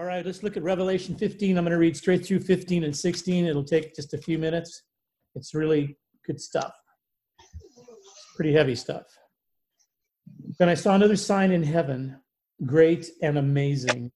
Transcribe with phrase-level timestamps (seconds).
[0.00, 1.58] All right, let's look at Revelation 15.
[1.58, 3.44] I'm going to read straight through 15 and 16.
[3.44, 4.84] It'll take just a few minutes.
[5.34, 6.72] It's really good stuff.
[7.38, 9.04] it's Pretty heavy stuff.
[10.58, 12.18] Then I saw another sign in heaven,
[12.64, 14.10] great and amazing.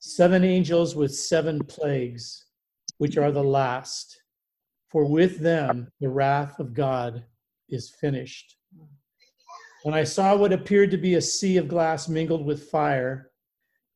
[0.00, 2.46] Seven angels with seven plagues,
[2.98, 4.20] which are the last.
[4.88, 7.22] For with them the wrath of God
[7.68, 8.56] is finished.
[9.84, 13.29] When I saw what appeared to be a sea of glass mingled with fire,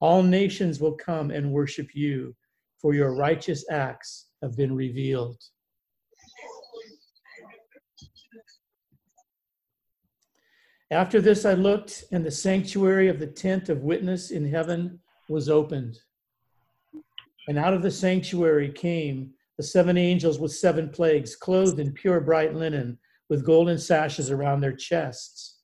[0.00, 2.34] All nations will come and worship you,
[2.80, 5.36] for your righteous acts have been revealed.
[10.90, 15.48] After this, I looked, and the sanctuary of the tent of witness in heaven was
[15.48, 15.98] opened.
[17.48, 22.20] And out of the sanctuary came the seven angels with seven plagues, clothed in pure
[22.20, 25.58] bright linen, with golden sashes around their chests.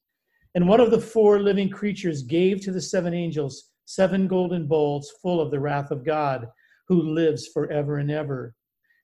[0.55, 5.13] And one of the four living creatures gave to the seven angels seven golden bowls
[5.23, 6.49] full of the wrath of God,
[6.89, 8.55] who lives forever and ever.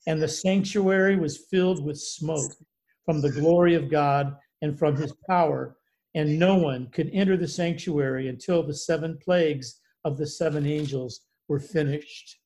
[0.06, 2.53] And the sanctuary was filled with smoke
[3.05, 5.77] from the glory of God and from his power
[6.14, 11.20] and no one could enter the sanctuary until the seven plagues of the seven angels
[11.48, 12.39] were finished.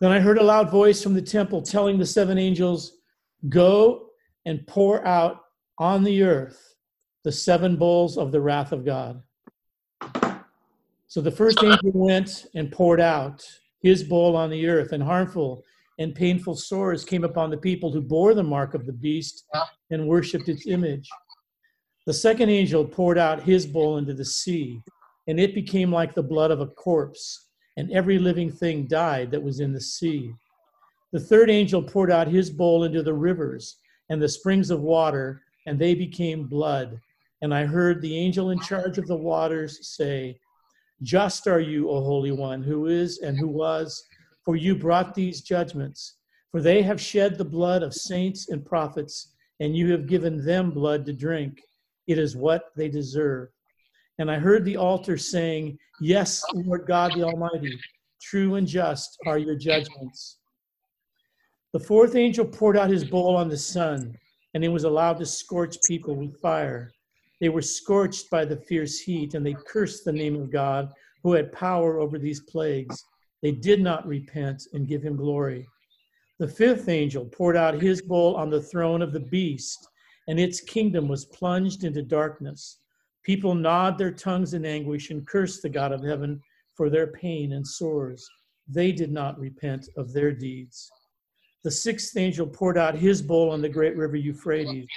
[0.00, 2.92] Then I heard a loud voice from the temple telling the seven angels,
[3.48, 4.10] Go
[4.46, 5.40] and pour out
[5.78, 6.74] on the earth
[7.28, 9.22] the seven bowls of the wrath of God.
[11.08, 13.44] So the first angel went and poured out
[13.82, 15.62] his bowl on the earth, and harmful
[15.98, 19.44] and painful sores came upon the people who bore the mark of the beast
[19.90, 21.06] and worshipped its image.
[22.06, 24.80] The second angel poured out his bowl into the sea,
[25.26, 29.42] and it became like the blood of a corpse, and every living thing died that
[29.42, 30.32] was in the sea.
[31.12, 33.76] The third angel poured out his bowl into the rivers
[34.08, 36.98] and the springs of water, and they became blood.
[37.42, 40.38] And I heard the angel in charge of the waters say,
[41.02, 44.04] Just are you, O Holy One, who is and who was
[44.44, 46.14] for you brought these judgments.
[46.50, 50.70] For they have shed the blood of saints and prophets, and you have given them
[50.70, 51.60] blood to drink.
[52.06, 53.50] It is what they deserve.
[54.18, 57.78] And I heard the altar saying, Yes, Lord God the Almighty,
[58.22, 60.38] true and just are your judgments.
[61.74, 64.16] The fourth angel poured out his bowl on the sun,
[64.54, 66.90] and it was allowed to scorch people with fire.
[67.40, 70.90] They were scorched by the fierce heat, and they cursed the name of God
[71.22, 73.04] who had power over these plagues.
[73.42, 75.66] They did not repent and give him glory.
[76.38, 79.86] The fifth angel poured out his bowl on the throne of the beast,
[80.26, 82.78] and its kingdom was plunged into darkness.
[83.24, 86.40] People gnawed their tongues in anguish and cursed the God of heaven
[86.74, 88.28] for their pain and sores.
[88.68, 90.90] They did not repent of their deeds.
[91.64, 94.88] The sixth angel poured out his bowl on the great river Euphrates,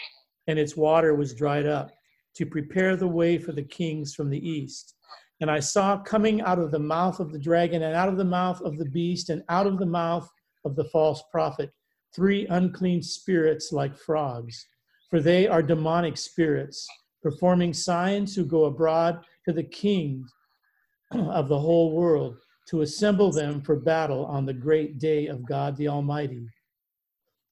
[0.48, 1.92] and its water was dried up
[2.36, 4.96] to prepare the way for the kings from the east.
[5.42, 8.26] And I saw coming out of the mouth of the dragon, and out of the
[8.26, 10.30] mouth of the beast, and out of the mouth
[10.66, 11.72] of the false prophet,
[12.16, 14.68] three unclean spirits like frogs.
[15.10, 16.88] For they are demonic spirits,
[17.22, 20.32] performing signs who go abroad to the kings
[21.12, 22.38] of the whole world
[22.70, 26.48] to assemble them for battle on the great day of God the Almighty.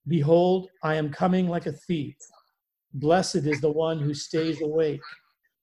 [0.07, 2.15] Behold, I am coming like a thief.
[2.93, 5.01] Blessed is the one who stays awake,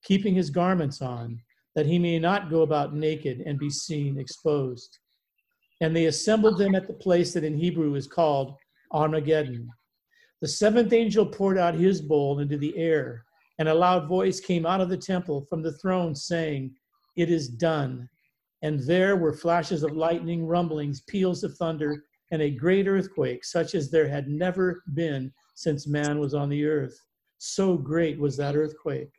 [0.04, 1.40] keeping his garments on
[1.74, 4.98] that he may not go about naked and be seen exposed.
[5.80, 8.54] And they assembled them at the place that in Hebrew is called
[8.92, 9.68] Armageddon.
[10.40, 13.24] The seventh angel poured out his bowl into the air,
[13.58, 16.74] and a loud voice came out of the temple from the throne saying,
[17.16, 18.08] It is done.
[18.62, 23.74] And there were flashes of lightning, rumblings, peals of thunder, and a great earthquake, such
[23.74, 26.98] as there had never been since man was on the earth.
[27.38, 29.12] So great was that earthquake.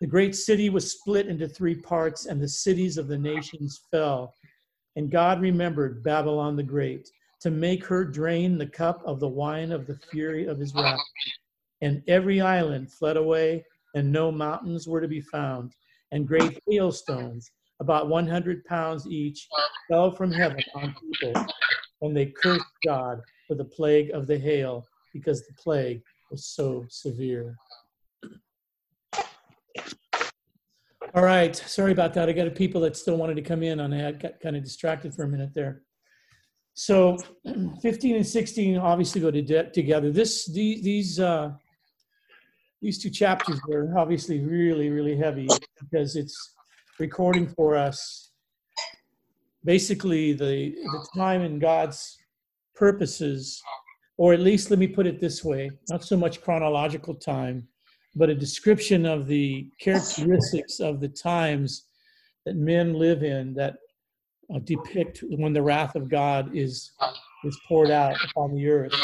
[0.00, 4.34] The great city was split into three parts, and the cities of the nations fell.
[4.96, 7.08] And God remembered Babylon the Great
[7.40, 11.00] to make her drain the cup of the wine of the fury of his wrath.
[11.82, 13.64] And every island fled away,
[13.94, 15.72] and no mountains were to be found.
[16.12, 17.50] And great hailstones,
[17.80, 19.46] about 100 pounds each,
[19.88, 21.46] fell from heaven on people.
[22.02, 26.86] And they cursed God for the plague of the hail, because the plague was so
[26.88, 27.56] severe.
[31.14, 31.56] All right.
[31.56, 32.28] Sorry about that.
[32.28, 34.20] I got people that still wanted to come in on that.
[34.20, 35.82] Got kind of distracted for a minute there.
[36.74, 37.16] So
[37.82, 40.12] 15 and 16 obviously go to de- together.
[40.12, 41.52] This these these uh,
[42.82, 45.48] these two chapters are obviously really really heavy
[45.80, 46.54] because it's
[46.98, 48.30] recording for us
[49.64, 52.18] basically the the time in God's
[52.74, 53.62] purposes,
[54.18, 57.66] or at least let me put it this way: not so much chronological time,
[58.14, 61.86] but a description of the characteristics of the times
[62.44, 63.76] that men live in that
[64.54, 66.92] uh, depict when the wrath of God is
[67.44, 68.94] is poured out upon the earth.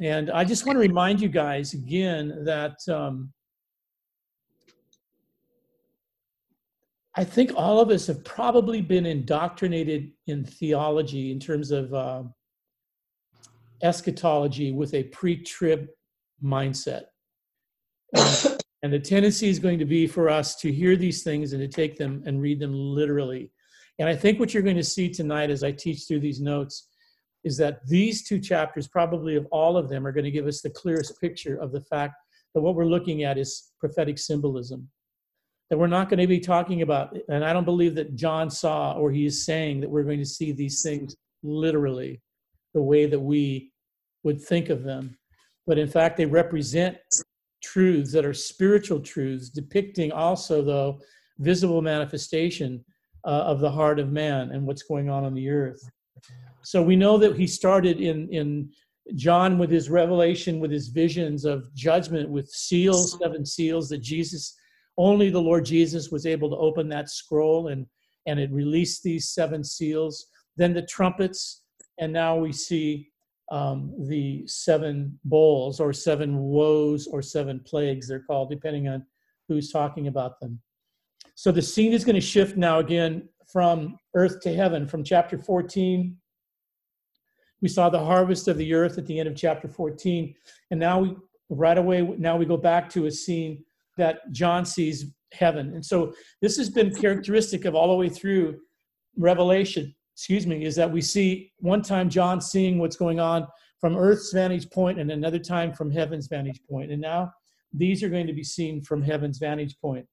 [0.00, 3.32] And I just want to remind you guys again that um,
[7.14, 12.22] I think all of us have probably been indoctrinated in theology in terms of uh,
[13.82, 15.88] eschatology with a pre-trib
[16.42, 17.04] mindset
[18.82, 21.68] and the tendency is going to be for us to hear these things and to
[21.68, 23.50] take them and read them literally.
[23.98, 26.88] And I think what you're going to see tonight as I teach through these notes
[27.44, 30.60] is that these two chapters, probably of all of them, are going to give us
[30.60, 32.14] the clearest picture of the fact
[32.54, 34.88] that what we're looking at is prophetic symbolism.
[35.70, 38.92] That we're not going to be talking about, and I don't believe that John saw
[38.92, 42.20] or he is saying that we're going to see these things literally
[42.74, 43.71] the way that we
[44.22, 45.16] would think of them.
[45.66, 46.96] But in fact, they represent
[47.62, 51.00] truths that are spiritual truths, depicting also, though,
[51.38, 52.84] visible manifestation
[53.24, 55.80] uh, of the heart of man and what's going on on the earth.
[56.64, 58.70] So we know that he started in in
[59.14, 64.54] John with his revelation, with his visions of judgment, with seals, seven seals that Jesus,
[64.96, 67.86] only the Lord Jesus was able to open that scroll and
[68.26, 70.26] and it released these seven seals.
[70.56, 71.62] Then the trumpets,
[71.98, 73.11] and now we see
[73.52, 79.04] um, the seven bowls or seven woes or seven plagues, they're called, depending on
[79.46, 80.58] who's talking about them.
[81.34, 84.88] So the scene is going to shift now again from earth to heaven.
[84.88, 86.16] From chapter 14,
[87.60, 90.34] we saw the harvest of the earth at the end of chapter 14.
[90.70, 91.16] And now we,
[91.50, 93.62] right away, now we go back to a scene
[93.98, 95.74] that John sees heaven.
[95.74, 98.60] And so this has been characteristic of all the way through
[99.18, 103.46] Revelation excuse me, is that we see one time John seeing what's going on
[103.80, 106.92] from earth's vantage point and another time from heaven's vantage point.
[106.92, 107.32] And now
[107.72, 110.06] these are going to be seen from heaven's vantage point.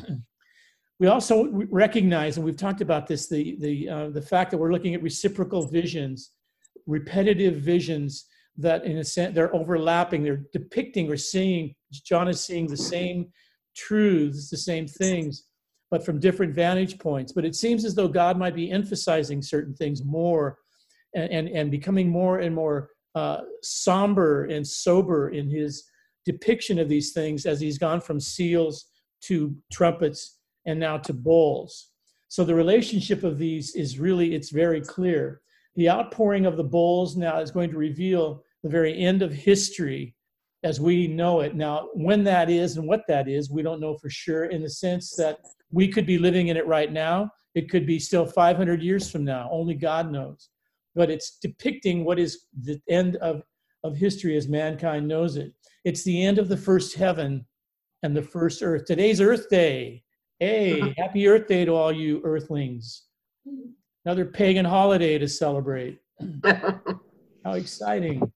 [1.00, 4.72] we also recognize, and we've talked about this, the, the, uh, the fact that we're
[4.72, 6.32] looking at reciprocal visions,
[6.86, 8.26] repetitive visions
[8.56, 13.32] that in a sense they're overlapping, they're depicting or seeing, John is seeing the same
[13.76, 15.44] truths, the same things,
[15.90, 17.32] but from different vantage points.
[17.32, 20.58] But it seems as though God might be emphasizing certain things more
[21.14, 25.84] and, and, and becoming more and more uh, somber and sober in his
[26.24, 28.86] depiction of these things as he's gone from seals
[29.22, 31.90] to trumpets and now to bowls.
[32.28, 35.40] So the relationship of these is really, it's very clear.
[35.76, 40.14] The outpouring of the bowls now is going to reveal the very end of history
[40.68, 41.54] as we know it.
[41.54, 44.68] Now, when that is and what that is, we don't know for sure in the
[44.68, 45.38] sense that
[45.72, 47.30] we could be living in it right now.
[47.54, 49.48] It could be still 500 years from now.
[49.50, 50.50] Only God knows.
[50.94, 53.40] But it's depicting what is the end of,
[53.82, 55.54] of history as mankind knows it.
[55.86, 57.46] It's the end of the first heaven
[58.02, 58.84] and the first earth.
[58.84, 60.04] Today's Earth Day.
[60.38, 60.92] Hey, uh-huh.
[60.98, 63.04] happy Earth Day to all you earthlings.
[64.04, 65.98] Another pagan holiday to celebrate.
[66.44, 68.30] How exciting.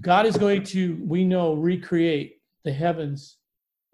[0.00, 3.36] God is going to, we know, recreate the heavens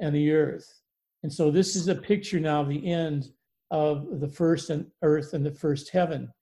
[0.00, 0.80] and the earth.
[1.22, 3.30] And so this is a picture now of the end
[3.70, 4.70] of the first
[5.02, 6.32] earth and the first heaven.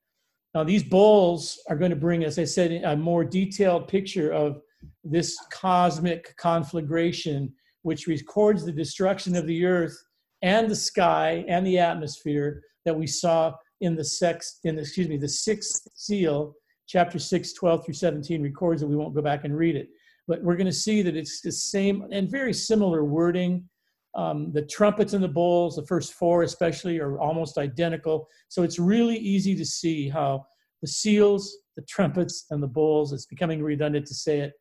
[0.54, 4.60] Now these bowls are going to bring, as I said, a more detailed picture of
[5.02, 9.96] this cosmic conflagration, which records the destruction of the earth
[10.42, 15.08] and the sky and the atmosphere that we saw in the sex in the, excuse
[15.08, 16.54] me the sixth seal
[16.86, 19.88] chapter 6 12 through 17 records it we won't go back and read it
[20.28, 23.68] but we're going to see that it's the same and very similar wording
[24.16, 28.28] um, the trumpets and the bowls, the first four especially, are almost identical.
[28.48, 30.46] So it's really easy to see how
[30.80, 34.54] the seals, the trumpets, and the bowls, it's becoming redundant to say it,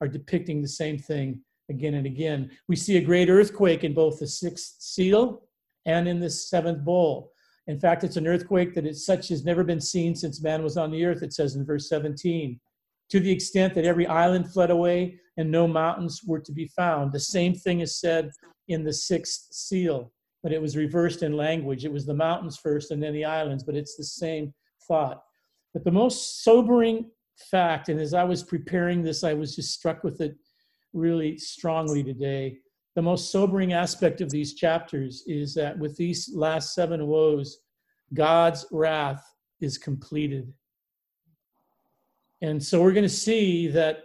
[0.00, 1.40] are depicting the same thing
[1.70, 2.50] again and again.
[2.68, 5.42] We see a great earthquake in both the sixth seal
[5.86, 7.32] and in the seventh bowl.
[7.66, 10.76] In fact, it's an earthquake that is such has never been seen since man was
[10.76, 12.60] on the earth, it says in verse 17.
[13.10, 17.12] To the extent that every island fled away and no mountains were to be found.
[17.12, 18.30] The same thing is said
[18.68, 21.84] in the sixth seal, but it was reversed in language.
[21.84, 24.54] It was the mountains first and then the islands, but it's the same
[24.88, 25.22] thought.
[25.72, 27.10] But the most sobering
[27.50, 30.36] fact, and as I was preparing this, I was just struck with it
[30.92, 32.58] really strongly today,
[32.96, 37.58] the most sobering aspect of these chapters is that with these last seven woes,
[38.14, 39.22] God's wrath
[39.60, 40.50] is completed.
[42.40, 43.98] And so we're going to see that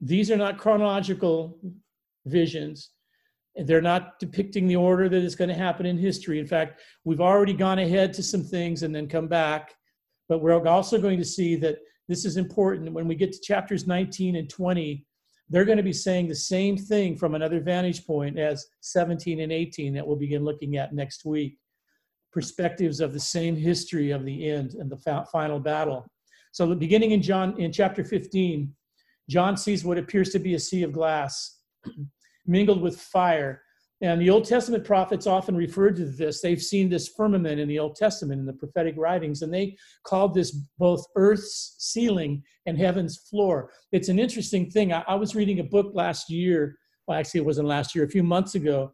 [0.00, 1.58] these are not chronological
[2.26, 2.90] visions.
[3.56, 6.38] They're not depicting the order that is going to happen in history.
[6.38, 9.74] In fact, we've already gone ahead to some things and then come back.
[10.28, 11.78] But we're also going to see that
[12.08, 12.92] this is important.
[12.92, 15.04] When we get to chapters 19 and 20,
[15.50, 19.52] they're going to be saying the same thing from another vantage point as 17 and
[19.52, 21.58] 18 that we'll begin looking at next week.
[22.32, 26.06] Perspectives of the same history of the end and the final battle.
[26.52, 28.72] So, beginning in John in chapter 15,
[29.28, 31.58] John sees what appears to be a sea of glass
[32.46, 33.62] mingled with fire.
[34.02, 36.40] And the Old Testament prophets often referred to this.
[36.40, 40.32] They've seen this firmament in the Old Testament in the prophetic writings, and they called
[40.32, 43.70] this both earth's ceiling and heaven's floor.
[43.92, 44.92] It's an interesting thing.
[44.92, 48.08] I, I was reading a book last year, well, actually, it wasn't last year, a
[48.10, 48.92] few months ago,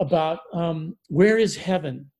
[0.00, 2.10] about um, where is heaven?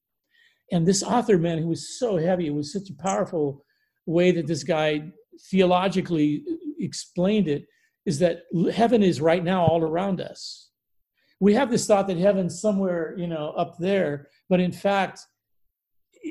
[0.72, 3.64] And this author, man, who was so heavy, it was such a powerful
[4.04, 5.04] way that this guy
[5.50, 6.44] theologically
[6.80, 7.64] explained it,
[8.04, 8.42] is that
[8.74, 10.65] heaven is right now all around us
[11.40, 15.20] we have this thought that heaven's somewhere, you know, up there, but in fact,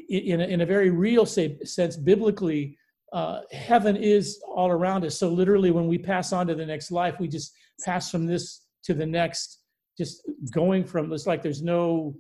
[0.09, 2.77] in a, in a very real say, sense, biblically,
[3.13, 5.17] uh, heaven is all around us.
[5.17, 8.65] So literally, when we pass on to the next life, we just pass from this
[8.83, 9.61] to the next,
[9.97, 10.21] just
[10.53, 11.13] going from.
[11.13, 12.15] It's like there's no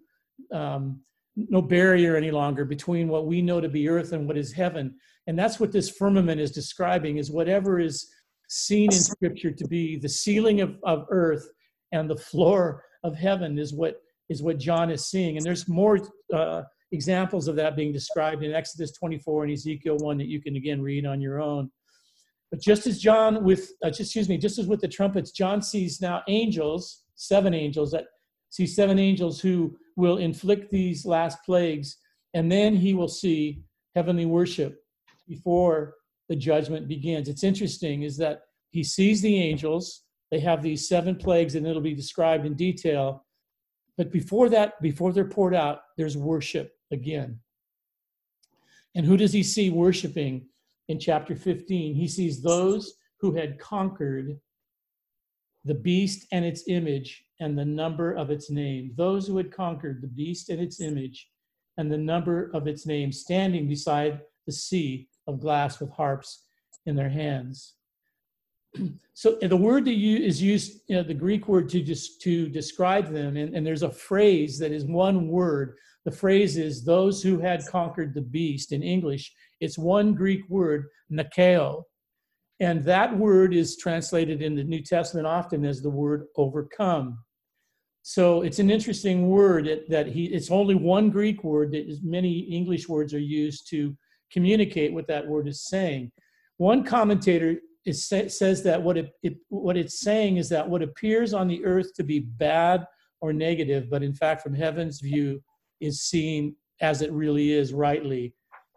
[0.53, 1.01] um,
[1.35, 4.95] no barrier any longer between what we know to be earth and what is heaven,
[5.27, 7.17] and that's what this firmament is describing.
[7.17, 8.07] Is whatever is
[8.47, 11.49] seen in Scripture to be the ceiling of, of earth
[11.95, 15.37] and the floor of heaven is what is what John is seeing.
[15.37, 15.99] And there's more
[16.33, 20.55] uh, examples of that being described in Exodus 24 and Ezekiel 1 that you can
[20.55, 21.69] again read on your own.
[22.49, 25.61] But just as John with, uh, just, excuse me, just as with the trumpets, John
[25.61, 28.05] sees now angels, seven angels that
[28.49, 31.97] see seven angels who will inflict these last plagues,
[32.33, 33.61] and then he will see
[33.95, 34.79] heavenly worship
[35.27, 35.95] before
[36.29, 37.27] the judgment begins.
[37.27, 40.04] It's interesting is that he sees the angels
[40.35, 43.25] they have these seven plagues, and it'll be described in detail.
[43.95, 47.39] But before that, before they're poured out, there's worship again.
[48.95, 50.45] And who does he see worshiping
[50.89, 51.95] in chapter 15?
[51.95, 54.37] He sees those who had conquered
[55.63, 58.91] the beast and its image and the number of its name.
[58.97, 61.29] Those who had conquered the beast and its image
[61.77, 66.43] and the number of its name, standing beside the sea of glass with harps
[66.85, 67.75] in their hands
[69.13, 72.49] so the word that you is used, you know, the Greek word to just to
[72.49, 75.75] describe them, and, and there's a phrase that is one word.
[76.05, 78.71] The phrase is those who had conquered the beast.
[78.71, 81.83] In English, it's one Greek word, nikeo.
[82.59, 87.19] And that word is translated in the New Testament often as the word overcome.
[88.01, 92.01] So it's an interesting word that, that he it's only one Greek word that is,
[92.03, 93.97] many English words are used to
[94.31, 96.11] communicate what that word is saying.
[96.57, 101.33] One commentator it says that what it, it, what it's saying is that what appears
[101.33, 102.85] on the earth to be bad
[103.21, 105.41] or negative, but in fact from heaven's view
[105.79, 108.33] is seen as it really is rightly.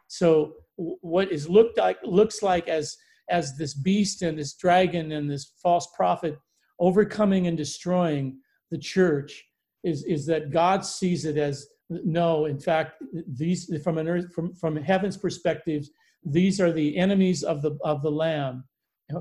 [0.09, 2.97] So what is looked like looks like as
[3.31, 6.39] as this beast and this dragon and this false prophet
[6.79, 8.39] overcoming and destroying
[8.71, 9.45] the church
[9.85, 14.55] is is that God sees it as no in fact these from an earth from
[14.55, 15.89] from heaven's perspective
[16.25, 18.65] these are the enemies of the of the lamb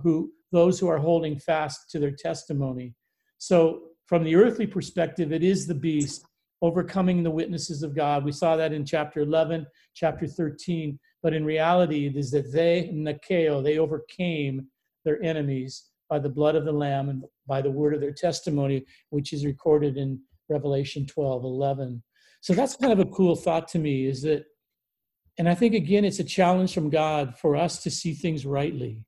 [0.03, 2.93] who those who are holding fast to their testimony.
[3.37, 6.25] So from the earthly perspective, it is the beast
[6.61, 8.23] overcoming the witnesses of God.
[8.23, 10.97] We saw that in chapter 11, chapter 13.
[11.21, 14.67] But in reality, it is that they, Nikeo, they overcame
[15.03, 18.85] their enemies by the blood of the Lamb and by the word of their testimony,
[19.09, 22.01] which is recorded in Revelation 12, 11.
[22.41, 24.45] So that's kind of a cool thought to me is that,
[25.37, 29.03] and I think again, it's a challenge from God for us to see things rightly.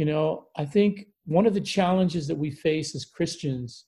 [0.00, 3.84] You know, I think one of the challenges that we face as Christians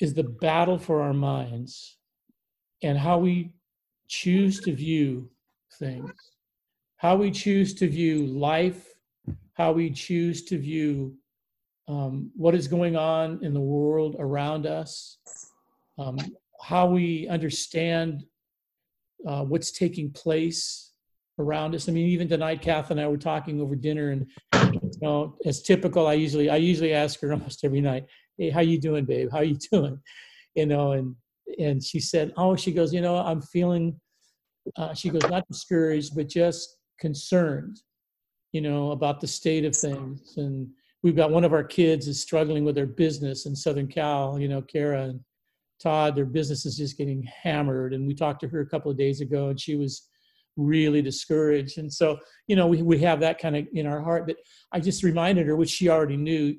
[0.00, 1.98] is the battle for our minds
[2.82, 3.52] and how we
[4.08, 5.28] choose to view
[5.78, 6.10] things,
[6.96, 8.94] how we choose to view life,
[9.52, 11.14] how we choose to view
[11.86, 15.18] um, what is going on in the world around us,
[15.98, 16.16] um,
[16.62, 18.24] how we understand
[19.28, 20.92] uh, what's taking place
[21.38, 21.90] around us.
[21.90, 24.26] I mean, even tonight, Kath and I were talking over dinner, and
[25.00, 28.60] you know, as typical, I usually I usually ask her almost every night, "Hey, how
[28.60, 29.28] you doing, babe?
[29.32, 30.00] How you doing?"
[30.54, 31.14] You know, and
[31.58, 34.00] and she said, "Oh, she goes, you know, I'm feeling."
[34.76, 37.80] Uh, she goes, not discouraged, but just concerned,
[38.52, 40.68] you know, about the state of things and
[41.02, 44.48] we've got one of our kids is struggling with their business in Southern Cal, you
[44.48, 45.20] know, Kara and
[45.82, 47.94] Todd, their business is just getting hammered.
[47.94, 50.08] And we talked to her a couple of days ago and she was
[50.60, 51.78] really discouraged.
[51.78, 54.26] And so, you know, we, we have that kind of in our heart.
[54.26, 54.36] But
[54.72, 56.54] I just reminded her, which she already knew,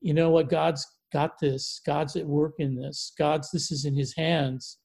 [0.00, 1.80] you know what, God's got this.
[1.86, 3.12] God's at work in this.
[3.18, 4.78] God's, this is in his hands.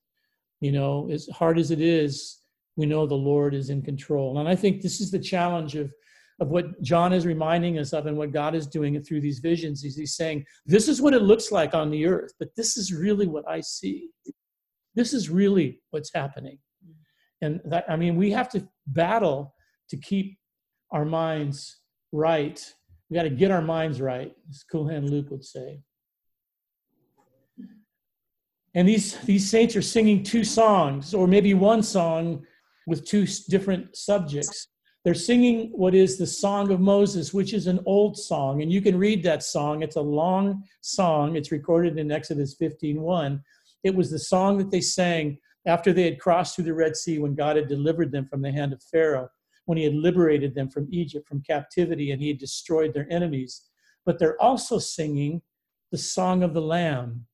[0.62, 2.40] You know, as hard as it is,
[2.76, 4.40] we know the Lord is in control.
[4.40, 5.92] And I think this is the challenge of,
[6.40, 9.82] of what John is reminding us of and what God is doing through these visions.
[9.82, 12.94] He's, he's saying, This is what it looks like on the earth, but this is
[12.94, 14.10] really what I see.
[14.94, 16.60] This is really what's happening.
[17.42, 19.54] And that, I mean, we have to battle
[19.90, 20.38] to keep
[20.92, 21.80] our minds
[22.12, 22.64] right.
[23.10, 25.82] We got to get our minds right, as Cool Luke would say.
[28.76, 32.46] And these, these saints are singing two songs, or maybe one song
[32.86, 34.68] with two different subjects.
[35.04, 38.62] They're singing what is the Song of Moses, which is an old song.
[38.62, 39.82] And you can read that song.
[39.82, 41.36] It's a long song.
[41.36, 43.42] It's recorded in Exodus 15:1.
[43.84, 47.20] It was the song that they sang after they had crossed through the Red Sea
[47.20, 49.30] when God had delivered them from the hand of Pharaoh,
[49.66, 53.66] when he had liberated them from Egypt, from captivity, and he had destroyed their enemies.
[54.06, 55.42] But they're also singing
[55.92, 57.26] the Song of the Lamb.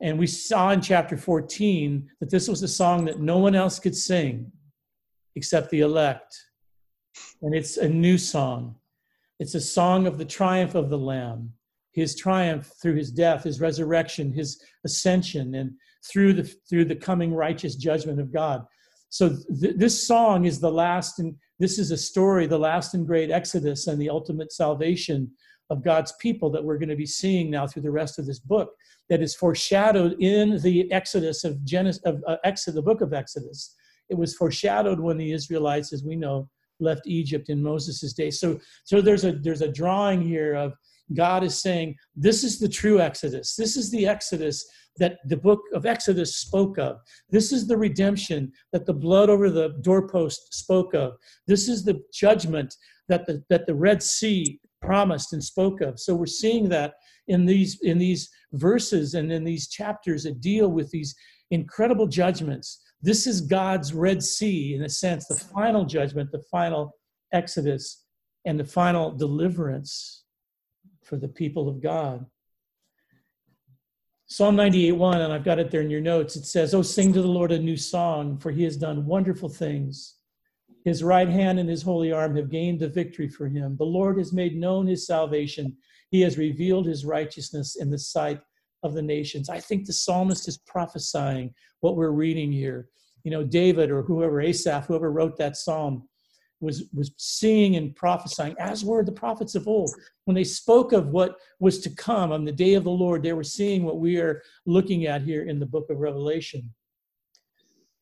[0.00, 3.78] And we saw in chapter 14 that this was a song that no one else
[3.78, 4.50] could sing
[5.36, 6.34] except the elect.
[7.42, 8.76] And it's a new song.
[9.38, 11.52] It's a song of the triumph of the Lamb,
[11.92, 15.72] his triumph through his death, his resurrection, his ascension, and
[16.10, 18.64] through the through the coming righteous judgment of God.
[19.12, 23.06] So th- this song is the last, and this is a story, the last and
[23.06, 25.30] great Exodus and the ultimate salvation
[25.68, 28.38] of God's people that we're going to be seeing now through the rest of this
[28.38, 28.70] book.
[29.10, 33.74] That is foreshadowed in the Exodus of Genesis, of uh, Exodus, the book of Exodus.
[34.08, 36.48] It was foreshadowed when the Israelites, as we know,
[36.80, 38.30] left Egypt in Moses' day.
[38.30, 40.72] So, so there's a there's a drawing here of
[41.14, 43.56] God is saying, this is the true Exodus.
[43.56, 44.64] This is the Exodus
[44.98, 46.98] that the book of Exodus spoke of.
[47.30, 51.14] This is the redemption that the blood over the doorpost spoke of.
[51.46, 52.74] This is the judgment
[53.08, 55.98] that the, that the Red Sea promised and spoke of.
[55.98, 56.94] So we're seeing that
[57.28, 61.14] in these in these verses and in these chapters that deal with these
[61.50, 62.82] incredible judgments.
[63.00, 66.92] This is God's Red Sea, in a sense, the final judgment, the final
[67.32, 68.04] exodus,
[68.44, 70.24] and the final deliverance
[71.12, 72.24] for the people of God.
[74.24, 76.36] Psalm 98 1, and I've got it there in your notes.
[76.36, 79.50] It says, Oh, sing to the Lord a new song, for he has done wonderful
[79.50, 80.14] things.
[80.86, 83.76] His right hand and his holy arm have gained the victory for him.
[83.76, 85.76] The Lord has made known his salvation.
[86.08, 88.40] He has revealed his righteousness in the sight
[88.82, 89.50] of the nations.
[89.50, 92.88] I think the psalmist is prophesying what we're reading here.
[93.22, 96.08] You know, David or whoever, Asaph, whoever wrote that psalm,
[96.62, 99.90] was was seeing and prophesying as were the prophets of old.
[100.24, 103.32] When they spoke of what was to come on the day of the lord they
[103.32, 106.72] were seeing what we are looking at here in the book of revelation.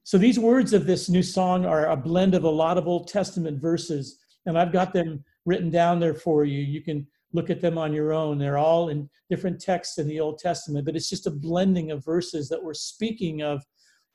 [0.05, 3.09] So these words of this new song are a blend of a lot of old
[3.09, 6.61] testament verses and i've got them written down there for you.
[6.61, 8.39] You can look at them on your own.
[8.39, 12.05] They're all in different texts in the old testament but it's just a blending of
[12.05, 13.65] verses that we're speaking of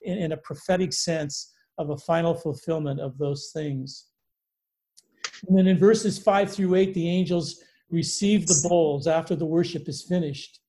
[0.04, 4.06] in, in a prophetic sense of a final fulfillment of those things
[5.48, 9.88] and then in verses five through eight, the angels receive the bowls after the worship
[9.88, 10.60] is finished.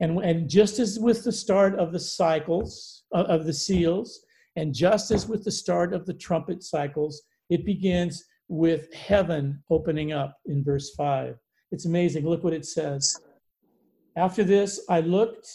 [0.00, 4.24] And, and just as with the start of the cycles, uh, of the seals,
[4.56, 10.12] and just as with the start of the trumpet cycles, it begins with heaven opening
[10.12, 11.36] up in verse 5.
[11.70, 12.26] It's amazing.
[12.26, 13.20] Look what it says.
[14.16, 15.48] After this, I looked,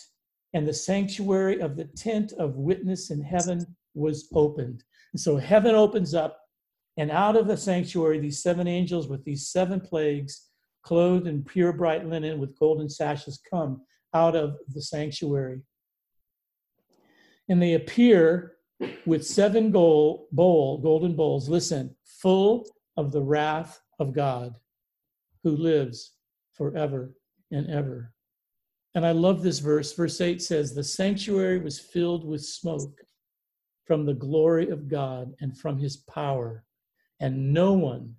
[0.53, 4.83] and the sanctuary of the tent of witness in heaven was opened.
[5.11, 6.39] And so heaven opens up,
[6.97, 10.49] and out of the sanctuary, these seven angels with these seven plagues,
[10.81, 13.81] clothed in pure bright linen with golden sashes, come
[14.13, 15.61] out of the sanctuary.
[17.49, 18.53] And they appear
[19.05, 22.65] with seven gold, bowl, golden bowls, listen, full
[22.97, 24.55] of the wrath of God
[25.43, 26.13] who lives
[26.53, 27.13] forever
[27.51, 28.13] and ever.
[28.95, 29.93] And I love this verse.
[29.93, 33.01] Verse 8 says, The sanctuary was filled with smoke
[33.85, 36.64] from the glory of God and from his power
[37.19, 38.15] and no one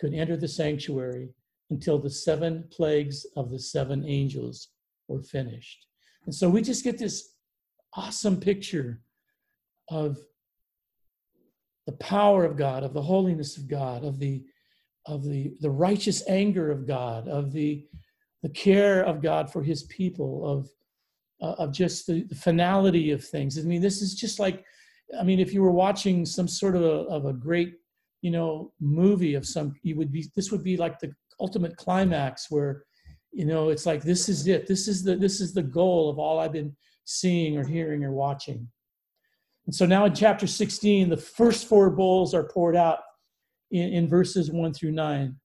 [0.00, 1.30] could enter the sanctuary
[1.70, 4.68] until the seven plagues of the seven angels
[5.08, 5.86] were finished.
[6.26, 7.34] And so we just get this
[7.94, 9.00] awesome picture
[9.90, 10.18] of
[11.86, 14.44] the power of God, of the holiness of God, of the
[15.06, 17.86] of the, the righteous anger of God, of the
[18.42, 20.70] the care of God for his people, of
[21.40, 23.58] uh, of just the, the finality of things.
[23.58, 24.64] I mean, this is just like,
[25.18, 27.74] I mean, if you were watching some sort of a, of a great
[28.22, 32.50] you know movie of some you would be this would be like the ultimate climax
[32.50, 32.84] where
[33.32, 34.66] you know it's like this is it.
[34.66, 38.12] This is the this is the goal of all i've been seeing or hearing or
[38.12, 38.68] watching.
[39.66, 43.00] And so now in chapter 16 the first four bowls are poured out
[43.70, 45.36] in, in verses 1 through 9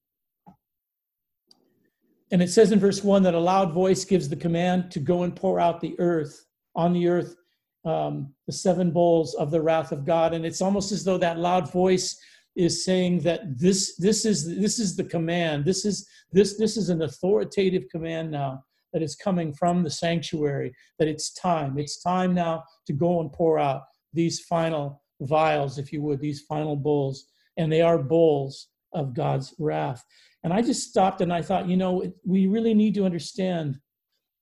[2.30, 5.22] and it says in verse 1 that a loud voice gives the command to go
[5.22, 7.36] and pour out the earth on the earth
[7.84, 10.32] um, the seven bowls of the wrath of god.
[10.32, 12.18] And it's almost as though that loud voice
[12.56, 15.64] is saying that this this is this is the command.
[15.64, 18.62] This is this this is an authoritative command now
[18.92, 21.78] that is coming from the sanctuary that it's time.
[21.78, 26.42] It's time now to go and pour out these final vials if you would these
[26.42, 27.26] final bowls.
[27.56, 30.04] And they are bowls of god's wrath.
[30.44, 33.78] And i just stopped and i thought you know we really need to understand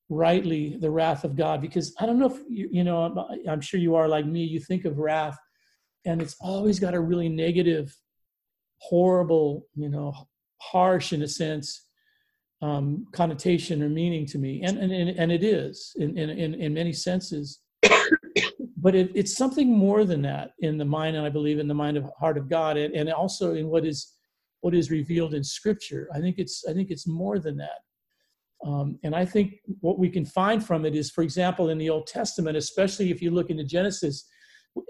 [0.09, 3.61] rightly the wrath of god because i don't know if you, you know I'm, I'm
[3.61, 4.43] sure you are like me.
[4.43, 5.39] You think of wrath
[6.05, 7.97] and it's always got a really negative
[8.79, 10.13] horrible you know
[10.61, 11.89] harsh in a sense
[12.63, 14.63] um, connotation or meaning to me.
[14.63, 17.61] And and, and it is in, in, in many senses.
[18.77, 21.75] But it, it's something more than that in the mind and i believe in the
[21.75, 24.15] mind of heart of god and, and also in what is
[24.61, 26.09] what is revealed in scripture.
[26.13, 27.81] I think it's i think it's more than that.
[28.67, 31.91] Um, and i think what we can find from it is for example in the
[31.91, 34.29] old testament especially if you look into genesis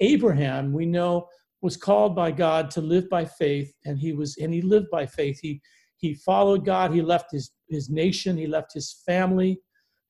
[0.01, 1.29] Abraham, we know,
[1.61, 5.07] was called by God to live by faith, and he was and he lived by
[5.07, 5.39] faith.
[5.41, 5.61] He
[5.97, 6.93] he followed God.
[6.93, 8.37] He left his his nation.
[8.37, 9.61] He left his family.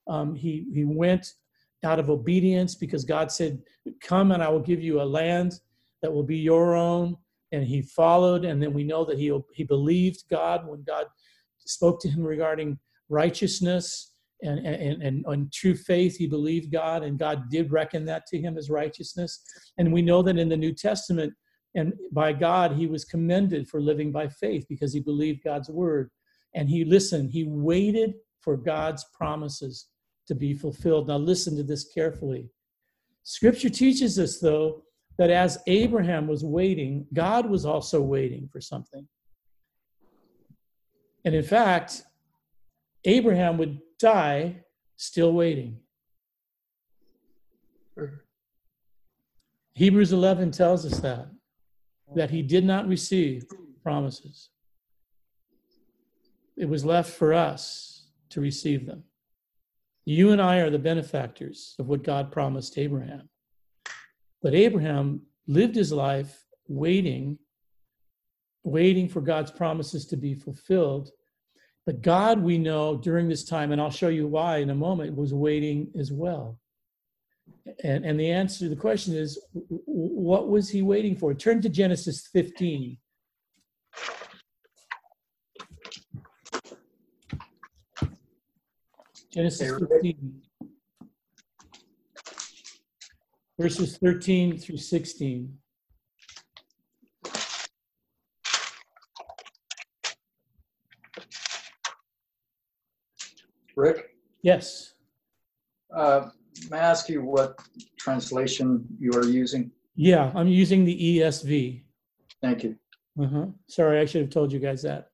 [0.09, 1.27] Um, he he went
[1.85, 3.61] out of obedience because God said,
[4.03, 5.53] "Come and I will give you a land
[6.01, 7.17] that will be your own."
[7.53, 11.07] And he followed, and then we know that he he believed God when God
[11.59, 14.12] spoke to him regarding righteousness
[14.42, 18.38] and, and, and on true faith, he believed God, and God did reckon that to
[18.38, 19.42] him as righteousness.
[19.78, 21.33] And we know that in the New Testament,
[21.74, 26.11] and by God, he was commended for living by faith because he believed God's word.
[26.55, 29.88] And he listened, he waited for God's promises
[30.26, 31.09] to be fulfilled.
[31.09, 32.50] Now, listen to this carefully.
[33.22, 34.83] Scripture teaches us, though,
[35.18, 39.07] that as Abraham was waiting, God was also waiting for something.
[41.24, 42.02] And in fact,
[43.05, 44.57] Abraham would die
[44.97, 45.79] still waiting.
[49.75, 51.29] Hebrews 11 tells us that,
[52.15, 53.45] that he did not receive
[53.83, 54.51] promises.
[56.57, 59.05] It was left for us to receive them.
[60.05, 63.29] You and I are the benefactors of what God promised Abraham.
[64.43, 67.38] But Abraham lived his life waiting,
[68.65, 71.11] waiting for God's promises to be fulfilled
[71.85, 75.16] but God, we know during this time, and I'll show you why in a moment,
[75.16, 76.59] was waiting as well.
[77.83, 81.35] And, and the answer to the question is what was he waiting for?
[81.35, 82.99] Turn to Genesis 15.
[89.33, 90.42] Genesis 15,
[93.59, 95.59] verses 13 through 16.
[103.77, 104.17] Rick?
[104.43, 104.95] Yes.
[105.95, 106.29] Uh,
[106.71, 107.59] may I ask you what
[107.99, 109.71] translation you are using?
[109.95, 111.83] Yeah, I'm using the ESV.
[112.41, 112.77] Thank you.
[113.21, 113.47] Uh-huh.
[113.69, 115.11] Sorry, I should have told you guys that.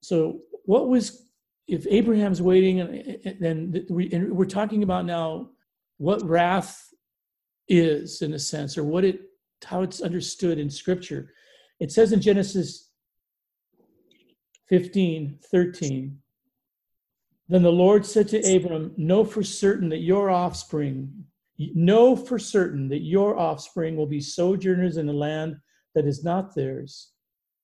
[0.00, 1.26] So, what was
[1.68, 5.50] if Abraham's waiting, and then we, and we're talking about now
[5.98, 6.88] what wrath
[7.68, 9.20] is in a sense, or what it
[9.64, 11.32] how it's understood in Scripture.
[11.78, 12.89] It says in Genesis
[14.70, 16.18] 15, 13.
[17.48, 21.24] Then the Lord said to Abram, Know for certain that your offspring,
[21.58, 25.56] know for certain that your offspring will be sojourners in a land
[25.96, 27.10] that is not theirs,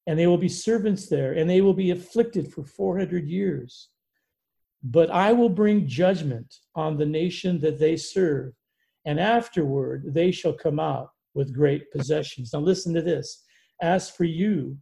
[0.08, 3.90] and they will be servants there, and they will be afflicted for 400 years.
[4.82, 8.52] But I will bring judgment on the nation that they serve,
[9.04, 12.52] and afterward they shall come out with great possessions.
[12.52, 13.44] Now, listen to this.
[13.80, 14.78] As for you,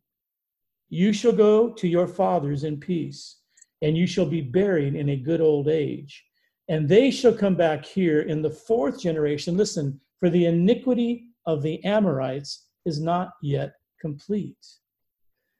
[0.94, 3.40] you shall go to your fathers in peace,
[3.82, 6.24] and you shall be buried in a good old age.
[6.68, 9.56] And they shall come back here in the fourth generation.
[9.56, 14.64] Listen, for the iniquity of the Amorites is not yet complete.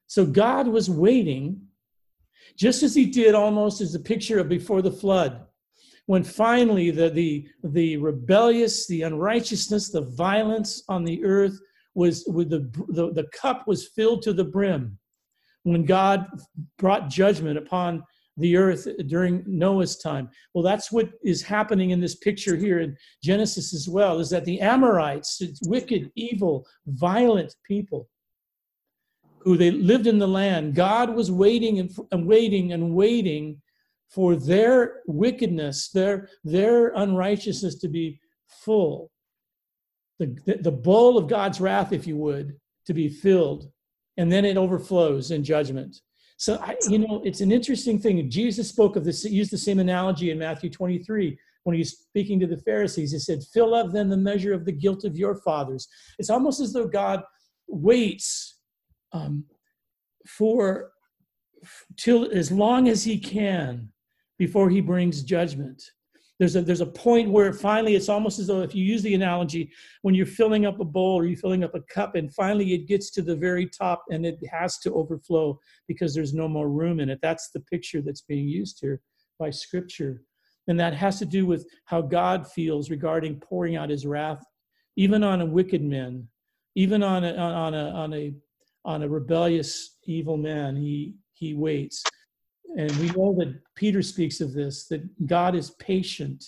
[0.06, 1.60] So God was waiting,
[2.56, 5.44] just as he did almost as a picture of before the flood,
[6.06, 11.58] when finally the, the, the rebellious, the unrighteousness, the violence on the earth
[11.94, 14.96] was with the, the, the cup was filled to the brim
[15.64, 16.27] when God
[16.79, 18.05] brought judgment upon
[18.37, 20.29] the earth during Noah's time.
[20.53, 24.44] Well, that's what is happening in this picture here in Genesis as well, is that
[24.44, 28.09] the Amorites, wicked, evil, violent people,
[29.40, 30.74] who they lived in the land.
[30.74, 31.79] God was waiting
[32.11, 33.61] and, waiting and waiting
[34.09, 39.11] for their wickedness, their, their unrighteousness to be full.
[40.18, 43.70] The, the bowl of God's wrath, if you would, to be filled.
[44.16, 45.96] And then it overflows in judgment.
[46.37, 48.29] So, I, you know, it's an interesting thing.
[48.31, 52.46] Jesus spoke of this, used the same analogy in Matthew 23 when he's speaking to
[52.46, 53.12] the Pharisees.
[53.12, 55.88] He said, Fill up then the measure of the guilt of your fathers.
[56.18, 57.22] It's almost as though God
[57.68, 58.59] waits
[59.12, 59.44] um,
[60.27, 60.90] for
[61.96, 63.88] till as long as he can
[64.38, 65.83] before he brings judgment.
[66.38, 69.14] There's a, there's a point where finally it's almost as though if you use the
[69.14, 69.70] analogy
[70.02, 72.88] when you're filling up a bowl or you're filling up a cup and finally it
[72.88, 76.98] gets to the very top and it has to overflow because there's no more room
[76.98, 77.20] in it.
[77.22, 79.00] That's the picture that's being used here
[79.38, 80.22] by scripture.
[80.66, 84.42] And that has to do with how god feels regarding pouring out his wrath
[84.96, 86.26] even on a wicked man
[86.74, 88.34] even on a on a on a
[88.84, 90.76] on a rebellious evil man.
[90.76, 92.02] He he waits
[92.76, 96.44] and we know that Peter speaks of this that God is patient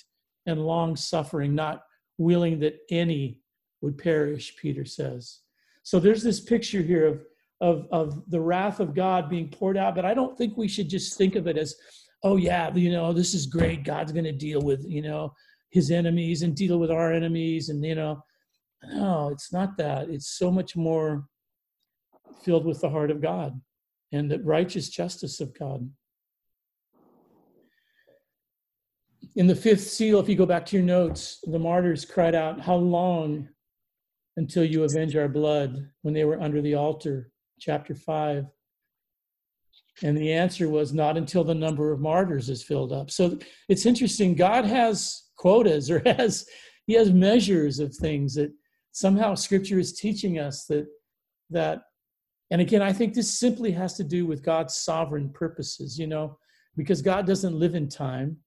[0.46, 1.82] and long suffering, not
[2.18, 3.40] willing that any
[3.80, 5.40] would perish, Peter says.
[5.82, 7.20] So there's this picture here of,
[7.60, 10.88] of, of the wrath of God being poured out, but I don't think we should
[10.88, 11.76] just think of it as,
[12.22, 13.84] oh, yeah, you know, this is great.
[13.84, 15.32] God's going to deal with, you know,
[15.70, 17.68] his enemies and deal with our enemies.
[17.68, 18.22] And, you know,
[18.88, 20.10] no, it's not that.
[20.10, 21.26] It's so much more
[22.42, 23.60] filled with the heart of God
[24.12, 25.88] and the righteous justice of God.
[29.36, 32.58] In the fifth seal, if you go back to your notes, the martyrs cried out,
[32.58, 33.46] How long
[34.38, 37.30] until you avenge our blood when they were under the altar?
[37.60, 38.46] Chapter 5.
[40.02, 43.10] And the answer was, Not until the number of martyrs is filled up.
[43.10, 44.34] So it's interesting.
[44.34, 46.46] God has quotas or has,
[46.86, 48.52] He has measures of things that
[48.92, 50.86] somehow Scripture is teaching us that,
[51.50, 51.82] that,
[52.50, 56.38] and again, I think this simply has to do with God's sovereign purposes, you know,
[56.74, 58.38] because God doesn't live in time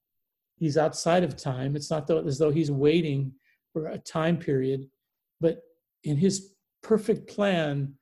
[0.60, 1.76] he's outside of time.
[1.76, 3.34] It's not as though he's waiting
[3.74, 4.90] for a time period,
[5.40, 5.62] but
[6.04, 7.94] in his perfect plan,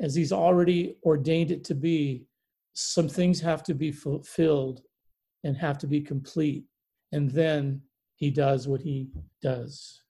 [0.00, 2.24] as he's already ordained it to be,
[2.74, 4.82] some things have to be fulfilled
[5.44, 6.64] and have to be complete.
[7.12, 7.80] And then
[8.16, 9.08] he does what he
[9.42, 10.02] does.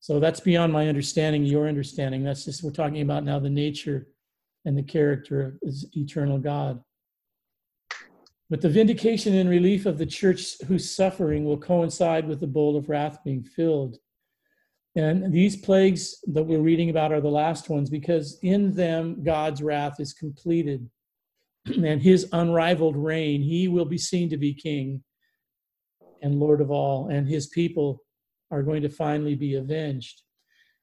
[0.00, 2.24] So that's beyond my understanding, your understanding.
[2.24, 4.08] That's just, we're talking about now the nature
[4.64, 6.80] and the character of eternal God.
[8.50, 12.76] But the vindication and relief of the church whose suffering will coincide with the bowl
[12.76, 13.98] of wrath being filled.
[14.96, 19.62] And these plagues that we're reading about are the last ones because in them God's
[19.62, 20.88] wrath is completed
[21.66, 25.02] and his unrivaled reign, he will be seen to be king
[26.22, 28.02] and Lord of all, and his people
[28.50, 30.22] are going to finally be avenged.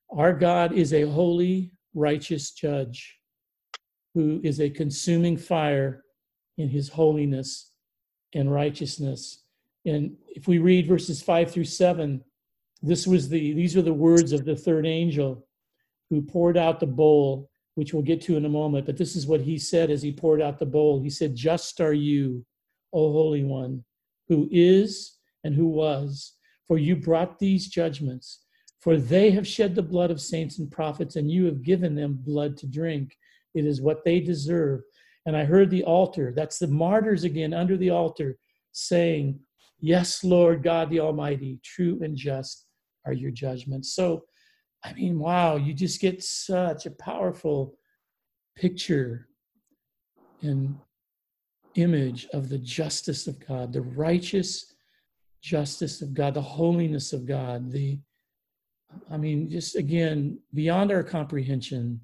[0.09, 3.17] Our God is a holy, righteous judge
[4.13, 6.04] who is a consuming fire
[6.57, 7.71] in his holiness
[8.33, 9.43] and righteousness.
[9.85, 12.23] And if we read verses 5 through 7,
[12.81, 15.45] this was the these are the words of the third angel
[16.09, 18.85] who poured out the bowl, which we'll get to in a moment.
[18.85, 21.01] But this is what he said as he poured out the bowl.
[21.01, 22.45] He said, Just are you,
[22.93, 23.83] O Holy One,
[24.27, 26.33] who is and who was,
[26.67, 28.41] for you brought these judgments.
[28.79, 32.19] For they have shed the blood of saints and prophets, and you have given them
[32.21, 33.17] blood to drink.
[33.55, 34.81] It is what they deserve.
[35.25, 38.37] And I heard the altar, that's the martyrs again under the altar,
[38.71, 39.39] saying,
[39.79, 42.65] Yes, Lord God the Almighty, true and just
[43.05, 43.93] are your judgments.
[43.93, 44.23] So,
[44.83, 47.77] I mean, wow, you just get such a powerful
[48.55, 49.27] picture
[50.41, 50.75] and
[51.75, 54.73] image of the justice of God, the righteous
[55.41, 57.99] justice of God, the holiness of God, the
[59.11, 61.99] I mean, just again, beyond our comprehension,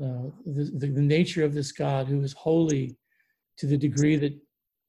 [0.00, 2.96] uh, the, the, the, nature of this God who is holy
[3.58, 4.34] to the degree that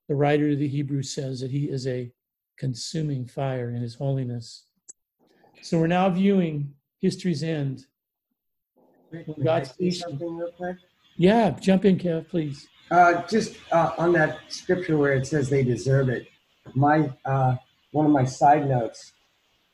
[0.07, 2.11] the writer of the Hebrews says that he is a
[2.57, 4.65] consuming fire in his holiness.
[5.61, 7.85] So we're now viewing history's end.
[9.09, 10.77] When God's something real quick?
[11.17, 12.67] Yeah, jump in, Kev, please.
[12.89, 16.27] Uh, just uh, on that scripture where it says they deserve it.
[16.73, 17.55] My uh,
[17.91, 19.13] one of my side notes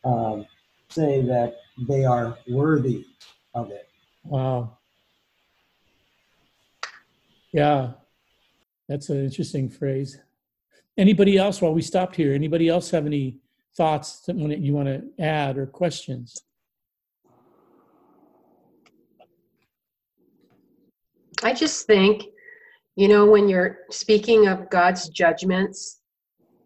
[0.03, 0.45] um,
[0.89, 1.55] say that
[1.87, 3.05] they are worthy
[3.53, 3.87] of it.
[4.23, 4.78] Wow.
[7.51, 7.93] Yeah,
[8.87, 10.19] that's an interesting phrase.
[10.97, 13.37] Anybody else, while we stopped here, anybody else have any
[13.75, 16.35] thoughts that you want to add or questions?
[21.41, 22.25] I just think,
[22.95, 26.01] you know, when you're speaking of God's judgments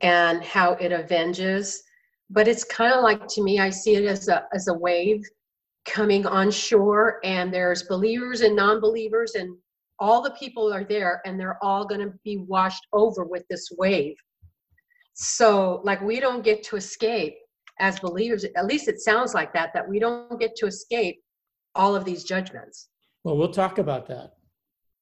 [0.02, 1.84] and how it avenges,
[2.30, 5.24] but it's kind of like to me, I see it as a as a wave,
[5.86, 9.56] coming on shore and there's believers and non-believers and
[10.04, 13.66] all the people are there and they're all going to be washed over with this
[13.78, 14.18] wave
[15.14, 17.36] so like we don't get to escape
[17.80, 21.18] as believers at least it sounds like that that we don't get to escape
[21.76, 22.90] all of these judgments
[23.24, 24.34] Well, we'll talk about that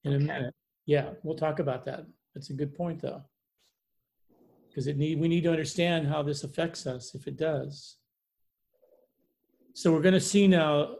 [0.03, 0.25] in a Okay.
[0.25, 0.55] minute.
[0.85, 2.01] Yeah, we'll talk about that.
[2.33, 3.21] That's a good point, though.
[4.67, 7.97] Because it need, we need to understand how this affects us if it does.
[9.73, 10.95] So we're going to see now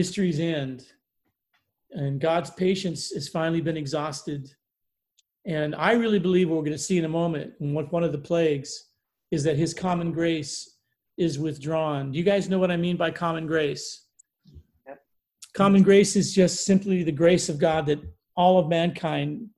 [0.00, 0.78] history's end,
[1.94, 4.52] and God's patience has finally been exhausted.
[5.46, 8.04] And I really believe what we're going to see in a moment, and what one
[8.04, 8.90] of the plagues
[9.30, 10.78] is that His common grace
[11.16, 12.12] is withdrawn.
[12.12, 14.06] Do you guys know what I mean by common grace?
[15.54, 18.00] Common grace is just simply the grace of God that
[18.36, 19.48] all of mankind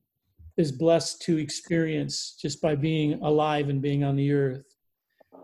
[0.58, 4.64] is blessed to experience just by being alive and being on the earth.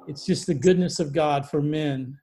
[0.09, 2.19] It's just the goodness of God for men,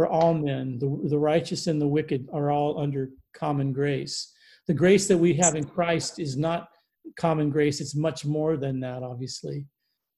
[0.00, 0.78] for all men.
[0.78, 4.32] The, the righteous and the wicked are all under common grace.
[4.66, 6.70] The grace that we have in Christ is not
[7.18, 9.66] common grace, it's much more than that, obviously.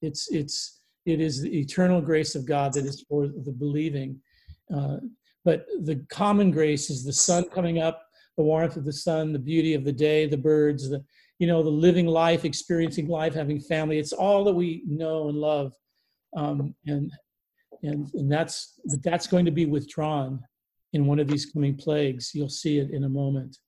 [0.00, 4.20] It's, it's, it is the eternal grace of God that is for the believing.
[4.72, 4.98] Uh,
[5.44, 8.04] but the common grace is the sun coming up
[8.36, 11.04] the warmth of the sun, the beauty of the day, the birds, the
[11.40, 13.98] you know the living life, experiencing life, having family.
[13.98, 15.72] It's all that we know and love,
[16.36, 17.10] um, and
[17.82, 20.42] and and that's that's going to be withdrawn
[20.92, 22.32] in one of these coming plagues.
[22.34, 23.58] You'll see it in a moment.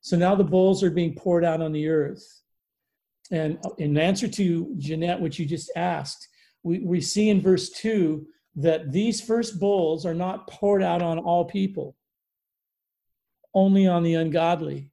[0.00, 2.24] So now the bowls are being poured out on the earth,
[3.30, 6.28] and uh, in answer to Jeanette, what you just asked,
[6.62, 11.18] we we see in verse two that these first bowls are not poured out on
[11.18, 11.96] all people
[13.54, 14.90] only on the ungodly.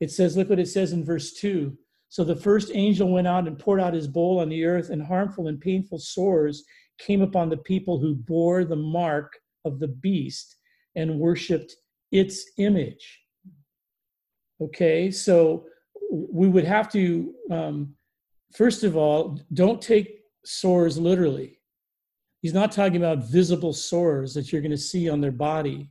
[0.00, 1.76] It says, look what it says in verse 2.
[2.08, 5.02] So the first angel went out and poured out his bowl on the earth, and
[5.02, 6.64] harmful and painful sores
[6.98, 10.56] came upon the people who bore the mark of the beast
[10.96, 11.74] and worshiped
[12.12, 13.20] its image.
[14.60, 15.66] Okay, so
[16.10, 17.94] we would have to, um,
[18.54, 21.60] first of all, don't take sores literally.
[22.40, 25.90] He's not talking about visible sores that you're going to see on their body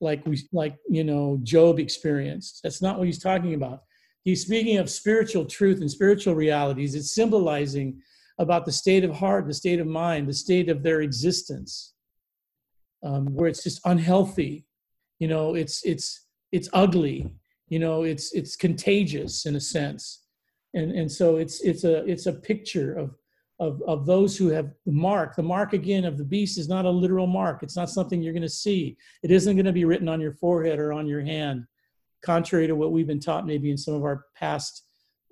[0.00, 3.80] like we like you know job experienced that's not what he's talking about
[4.22, 8.00] he's speaking of spiritual truth and spiritual realities it's symbolizing
[8.38, 11.94] about the state of heart the state of mind the state of their existence
[13.04, 14.66] um, where it's just unhealthy
[15.18, 17.30] you know it's it's it's ugly
[17.68, 20.24] you know it's it's contagious in a sense
[20.74, 23.14] and and so it's it's a it's a picture of
[23.60, 25.36] of, of those who have the mark.
[25.36, 27.62] The mark again of the beast is not a literal mark.
[27.62, 28.96] It's not something you're going to see.
[29.22, 31.64] It isn't going to be written on your forehead or on your hand,
[32.22, 34.84] contrary to what we've been taught maybe in some of our past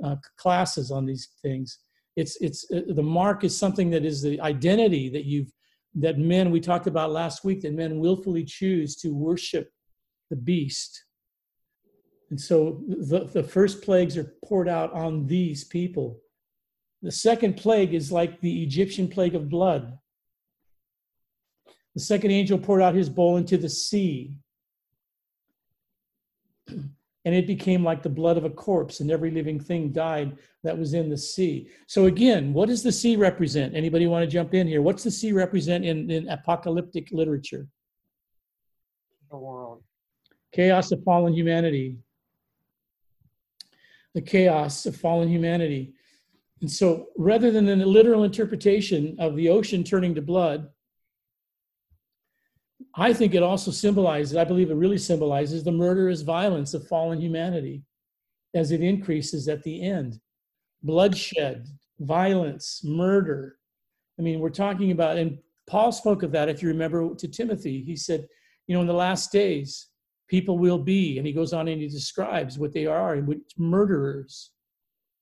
[0.05, 1.81] uh, classes on these things.
[2.17, 5.53] It's it's uh, the mark is something that is the identity that you've
[5.95, 9.71] that men we talked about last week that men willfully choose to worship
[10.31, 11.05] the beast.
[12.31, 16.19] And so the, the first plagues are poured out on these people.
[17.03, 19.99] The second plague is like the Egyptian plague of blood.
[21.95, 24.39] The second angel poured out his bowl into the sea,
[27.25, 30.77] and it became like the blood of a corpse, and every living thing died that
[30.77, 31.69] was in the sea.
[31.87, 33.77] So again, what does the sea represent?
[33.77, 34.83] Anybody want to jump in here?
[34.83, 37.69] What's the sea represent in, in apocalyptic literature?
[39.31, 39.83] The world.
[40.53, 41.97] Chaos of fallen humanity.
[44.15, 45.95] The chaos of fallen humanity.
[46.61, 50.69] And so rather than a literal interpretation of the ocean turning to blood,
[52.95, 57.21] I think it also symbolizes, I believe it really symbolizes the murderous violence of fallen
[57.21, 57.83] humanity
[58.55, 60.21] as it increases at the end.
[60.83, 61.67] Bloodshed,
[62.01, 63.57] violence, murder.
[64.19, 67.83] I mean, we're talking about, and Paul spoke of that, if you remember, to Timothy.
[67.83, 68.27] He said,
[68.67, 69.89] you know, in the last days,
[70.29, 74.51] people will be, and he goes on and he describes what they are, which murderers,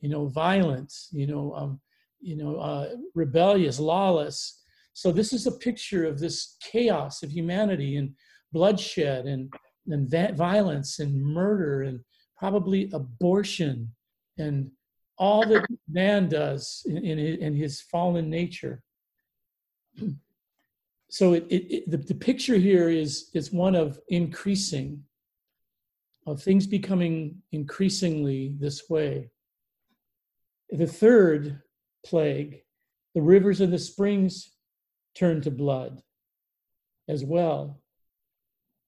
[0.01, 1.81] you know, violent, you know, um,
[2.21, 4.60] you know, uh, rebellious, lawless.
[4.93, 8.15] So this is a picture of this chaos of humanity and
[8.53, 9.53] bloodshed and
[9.87, 12.01] and violence and murder and
[12.37, 13.93] probably abortion
[14.39, 14.71] and
[15.19, 18.83] all that man does in, in, his, in his fallen nature.
[21.13, 25.03] So it, it, it, the, the picture here is is one of increasing,
[26.25, 29.33] of things becoming increasingly this way.
[30.71, 31.63] The third
[32.07, 32.63] plague,
[33.17, 34.53] the rivers and the springs
[35.15, 36.03] turn to blood
[37.09, 37.81] as well.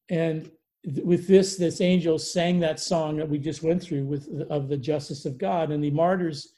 [0.08, 0.50] And
[0.84, 4.68] th- with this, this angel sang that song that we just went through with of
[4.68, 6.52] the justice of God, and the martyrs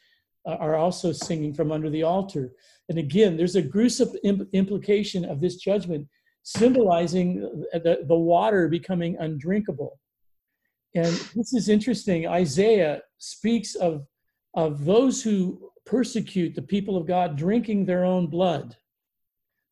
[0.46, 2.52] uh, are also singing from under the altar.
[2.88, 6.06] And again, there's a gruesome im- implication of this judgment
[6.42, 7.40] symbolizing
[7.72, 9.98] the, the water becoming undrinkable.
[10.94, 12.28] And this is interesting.
[12.28, 14.06] Isaiah speaks of,
[14.54, 18.76] of those who persecute the people of God drinking their own blood.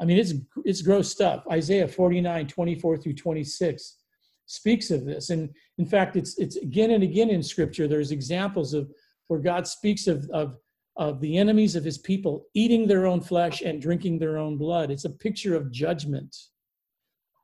[0.03, 0.34] I mean, it's,
[0.64, 1.44] it's gross stuff.
[1.50, 3.98] Isaiah 49, 24 through 26
[4.46, 5.30] speaks of this.
[5.30, 5.48] And
[5.78, 8.90] in fact, it's, it's again and again in scripture, there's examples of
[9.28, 10.57] where God speaks of, of,
[10.96, 14.90] of the enemies of his people eating their own flesh and drinking their own blood.
[14.90, 16.36] It's a picture of judgment,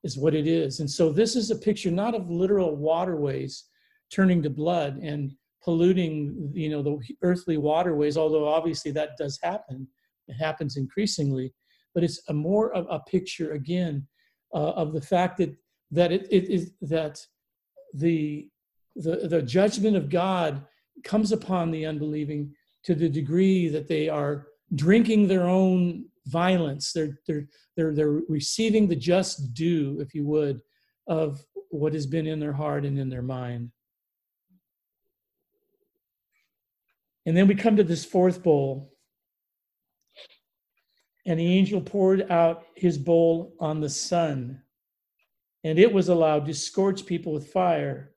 [0.03, 0.81] is what it is.
[0.81, 3.67] And so this is a picture not of literal waterways
[4.13, 5.33] turning to blood and
[5.63, 9.87] polluting, you know, the earthly waterways, although obviously that does happen.
[10.27, 11.55] It happens increasingly,
[11.95, 14.07] but it's a more of a picture again
[14.55, 15.55] uh, of the fact that
[15.91, 17.21] that it, it is that
[17.95, 18.49] the,
[18.97, 20.65] the the judgment of God
[21.05, 26.93] comes upon the unbelieving to the degree that they are drinking their own violence.
[26.93, 30.61] They're, they're, they're, they're receiving the just due, if you would,
[31.07, 33.71] of what has been in their heart and in their mind.
[37.27, 38.93] And then we come to this fourth bowl.
[41.29, 44.63] And the angel poured out his bowl on the sun,
[45.63, 48.15] and it was allowed to scorch people with fire.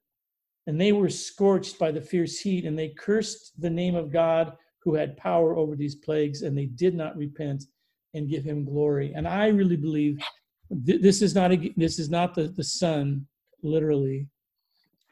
[0.66, 4.56] And they were scorched by the fierce heat, and they cursed the name of God
[4.80, 7.66] who had power over these plagues, and they did not repent
[8.14, 9.12] and give him glory.
[9.14, 10.24] And I really believe
[10.86, 13.28] th- this is not a, this is not the, the sun,
[13.62, 14.26] literally.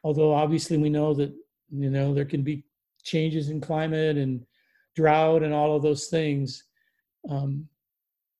[0.05, 1.33] Although obviously we know that
[1.69, 2.63] you know there can be
[3.03, 4.45] changes in climate and
[4.95, 6.63] drought and all of those things.
[7.29, 7.67] Um,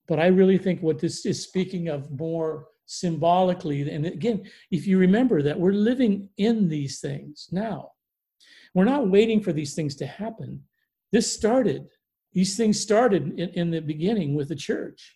[0.10, 4.98] but I really think what this is speaking of more symbolically, and again, if you
[4.98, 7.92] remember that we're living in these things now,
[8.74, 10.64] we're not waiting for these things to happen.
[11.12, 11.88] This started,
[12.34, 15.16] these things started in, in the beginning with the church,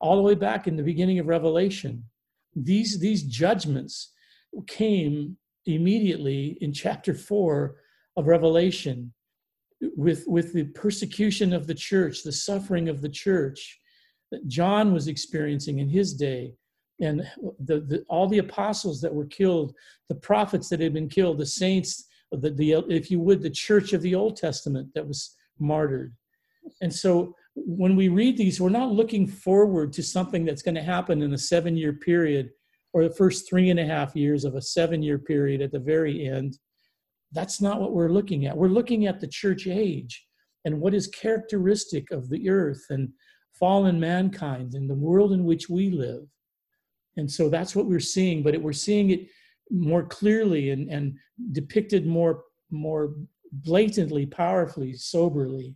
[0.00, 2.04] all the way back in the beginning of Revelation.
[2.54, 4.12] These, these judgments
[4.68, 5.36] came
[5.66, 7.78] immediately in chapter four
[8.16, 9.12] of Revelation
[9.96, 13.77] with, with the persecution of the church, the suffering of the church
[14.30, 16.54] that John was experiencing in his day,
[17.00, 17.20] and
[17.60, 19.74] the, the, all the apostles that were killed,
[20.08, 23.92] the prophets that had been killed, the saints the, the if you would the church
[23.92, 26.14] of the old testament that was martyred.
[26.82, 30.82] And so when we read these we're not looking forward to something that's going to
[30.82, 32.50] happen in a seven year period
[32.92, 35.78] or the first three and a half years of a seven year period at the
[35.78, 36.58] very end.
[37.32, 38.56] That's not what we're looking at.
[38.56, 40.26] We're looking at the church age
[40.64, 43.10] and what is characteristic of the earth and
[43.52, 46.26] fallen mankind and the world in which we live
[47.16, 49.28] and so that's what we're seeing but it, we're seeing it
[49.70, 51.16] more clearly and, and
[51.52, 53.14] depicted more more
[53.52, 55.74] blatantly, powerfully, soberly.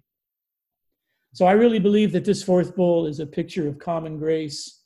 [1.34, 4.82] So I really believe that this fourth bowl is a picture of common grace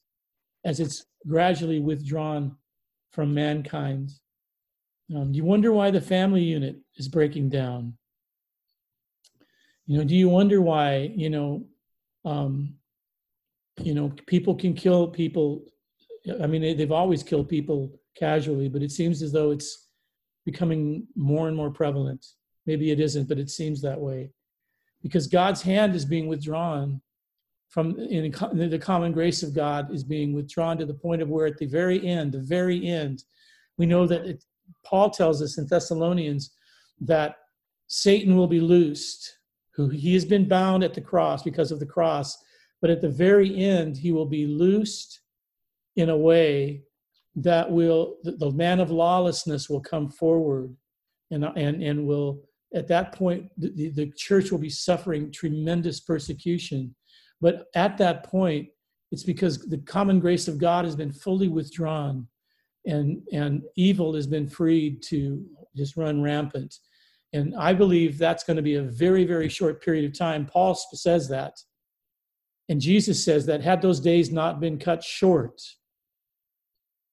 [0.64, 2.56] as it's gradually withdrawn
[3.12, 4.12] from mankind.
[5.14, 7.94] Um, you wonder why the family unit is breaking down?
[9.86, 11.64] You know, do you wonder why, you know,
[12.26, 12.74] um,
[13.80, 15.64] you know, people can kill people.
[16.42, 19.88] I mean, they, they've always killed people casually, but it seems as though it's
[20.44, 22.26] becoming more and more prevalent.
[22.66, 24.30] Maybe it isn't, but it seems that way.
[25.02, 27.00] Because God's hand is being withdrawn
[27.68, 28.30] from in
[28.70, 31.66] the common grace of God is being withdrawn to the point of where at the
[31.66, 33.24] very end, the very end,
[33.76, 34.44] we know that it,
[34.84, 36.52] Paul tells us in Thessalonians
[37.00, 37.36] that
[37.88, 39.38] Satan will be loosed,
[39.76, 42.36] who he has been bound at the cross because of the cross,
[42.80, 45.20] but at the very end he will be loosed
[45.96, 46.82] in a way
[47.36, 50.74] that will the, man of lawlessness will come forward
[51.30, 52.42] and and and will
[52.74, 56.94] at that point the, the church will be suffering tremendous persecution.
[57.40, 58.68] But at that point
[59.12, 62.26] it's because the common grace of god has been fully withdrawn
[62.86, 65.44] and and evil has been freed to
[65.76, 66.74] just run rampant
[67.36, 70.46] and i believe that's going to be a very very short period of time.
[70.46, 71.54] Paul says that.
[72.68, 75.60] And jesus says that had those days not been cut short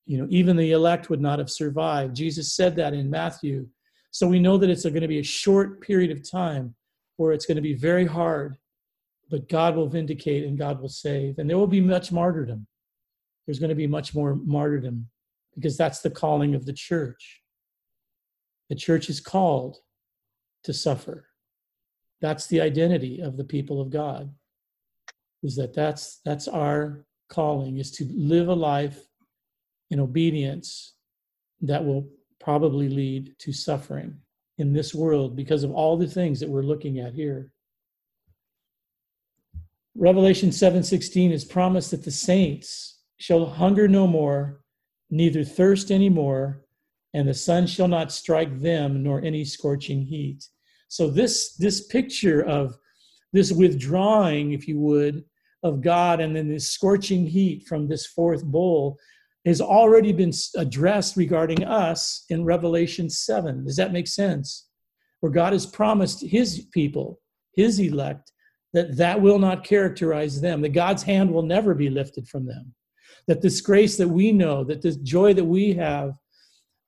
[0.05, 2.15] you know even the elect would not have survived.
[2.15, 3.67] Jesus said that in matthew.
[4.11, 6.75] So we know that it's going to be a short period of time
[7.17, 8.57] where it's going to be very hard
[9.29, 11.39] but god will vindicate and god will save.
[11.39, 12.67] And there will be much martyrdom.
[13.45, 15.07] There's going to be much more martyrdom
[15.55, 17.41] because that's the calling of the church.
[18.69, 19.77] The church is called
[20.63, 21.27] to suffer
[22.21, 24.33] that's the identity of the people of god
[25.43, 28.99] is that that's that's our calling is to live a life
[29.89, 30.93] in obedience
[31.61, 32.07] that will
[32.39, 34.17] probably lead to suffering
[34.57, 37.51] in this world because of all the things that we're looking at here.
[39.95, 44.63] Revelation 7:16 is promised that the saints shall hunger no more,
[45.09, 46.65] neither thirst any more,
[47.13, 50.49] and the sun shall not strike them, nor any scorching heat.
[50.93, 52.77] So this this picture of
[53.31, 55.23] this withdrawing, if you would,
[55.63, 58.99] of God, and then this scorching heat from this fourth bowl
[59.43, 63.65] has already been addressed regarding us in Revelation 7.
[63.65, 64.67] Does that make sense?
[65.21, 67.19] Where God has promised his people,
[67.55, 68.31] his elect,
[68.73, 72.75] that that will not characterize them, that God's hand will never be lifted from them,
[73.25, 76.11] that this grace that we know, that this joy that we have,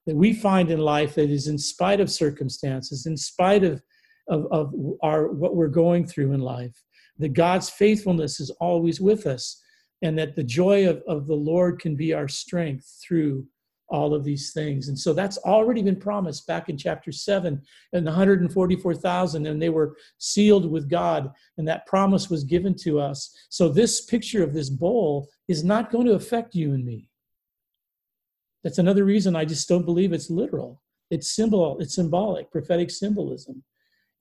[0.06, 3.82] that we find in life that is in spite of circumstances, in spite of,
[4.28, 6.84] of, of our what we're going through in life,
[7.20, 9.62] that God's faithfulness is always with us
[10.02, 13.46] and that the joy of, of the Lord can be our strength through
[13.88, 14.88] all of these things.
[14.88, 17.62] And so that's already been promised back in chapter 7
[17.94, 23.00] and the 144,000 and they were sealed with God and that promise was given to
[23.00, 23.34] us.
[23.50, 27.10] So this picture of this bowl is not going to affect you and me.
[28.64, 30.82] That's another reason I just don't believe it's literal.
[31.12, 33.64] It's symbol, it's symbolic, prophetic symbolism.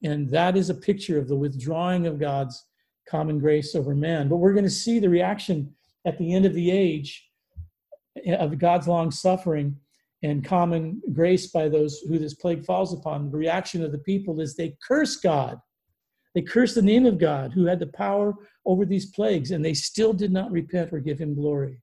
[0.04, 2.62] And that is a picture of the withdrawing of God's
[3.08, 4.28] common grace over man.
[4.28, 5.74] But we're going to see the reaction
[6.04, 7.26] at the end of the age
[8.24, 9.76] eh, of God's long suffering
[10.22, 13.30] and common grace by those who this plague falls upon.
[13.30, 15.58] The reaction of the people is they curse God.
[16.34, 18.34] They curse the name of God who had the power
[18.66, 21.78] over these plagues, and they still did not repent or give him glory.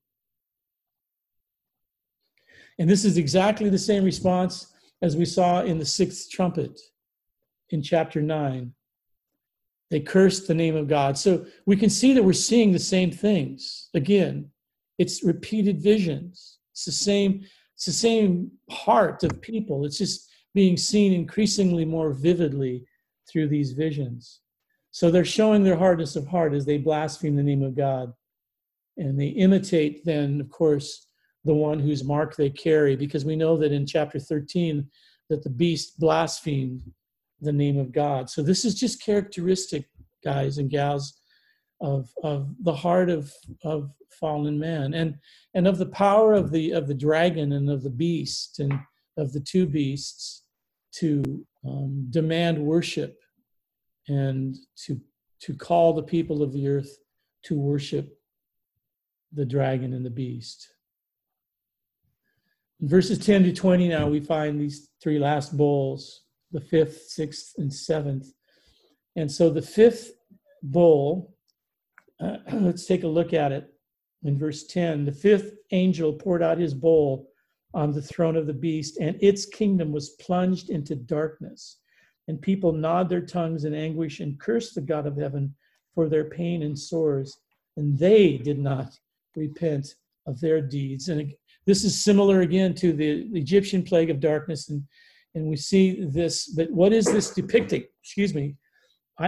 [2.77, 6.79] And this is exactly the same response as we saw in the sixth trumpet
[7.71, 8.73] in chapter 9.
[9.89, 11.17] They cursed the name of God.
[11.17, 13.89] So we can see that we're seeing the same things.
[13.93, 14.49] Again,
[14.97, 16.59] it's repeated visions.
[16.71, 17.45] It's the same,
[17.75, 19.85] it's the same heart of people.
[19.85, 22.85] It's just being seen increasingly more vividly
[23.29, 24.39] through these visions.
[24.91, 28.13] So they're showing their hardness of heart as they blaspheme the name of God.
[28.97, 31.07] And they imitate then, of course,
[31.43, 34.87] the one whose mark they carry, because we know that in chapter 13
[35.29, 36.83] that the beast blasphemed
[37.41, 38.29] the name of God.
[38.29, 39.85] So this is just characteristic,
[40.23, 41.13] guys and gals,
[41.81, 43.33] of, of the heart of,
[43.63, 45.15] of fallen man and,
[45.55, 48.73] and of the power of the, of the dragon and of the beast and
[49.17, 50.43] of the two beasts
[50.93, 51.23] to
[51.67, 53.17] um, demand worship
[54.07, 54.99] and to,
[55.39, 56.97] to call the people of the earth
[57.43, 58.17] to worship
[59.33, 60.67] the dragon and the beast.
[62.81, 67.53] In verses 10 to 20 now, we find these three last bowls the fifth, sixth,
[67.57, 68.33] and seventh.
[69.15, 70.11] And so the fifth
[70.63, 71.35] bowl,
[72.19, 73.73] uh, let's take a look at it
[74.23, 75.05] in verse 10.
[75.05, 77.29] The fifth angel poured out his bowl
[77.73, 81.77] on the throne of the beast, and its kingdom was plunged into darkness.
[82.27, 85.55] And people gnawed their tongues in anguish and cursed the God of heaven
[85.95, 87.39] for their pain and sores.
[87.77, 88.97] And they did not
[89.35, 89.95] repent
[90.27, 91.09] of their deeds.
[91.09, 91.33] And
[91.65, 94.83] this is similar again to the Egyptian plague of darkness and
[95.35, 96.47] and we see this.
[96.47, 97.83] But what is this depicting?
[98.03, 98.55] Excuse me.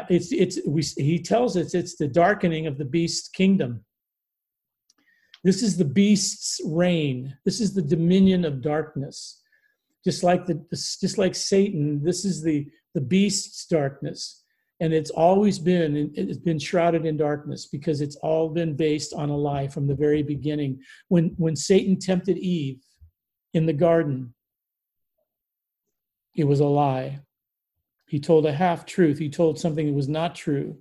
[0.09, 3.85] It's it's we, he tells us it's the darkening of the beast's kingdom.
[5.43, 7.37] This is the beast's reign.
[7.45, 9.41] This is the dominion of darkness.
[10.03, 14.43] Just like the just like Satan, this is the the beast's darkness,
[14.79, 19.29] and it's always been it's been shrouded in darkness because it's all been based on
[19.29, 20.81] a lie from the very beginning.
[21.09, 22.81] When when Satan tempted Eve
[23.53, 24.33] in the garden,
[26.35, 27.19] it was a lie.
[28.07, 29.17] He told a half truth.
[29.17, 30.77] He told something that was not true.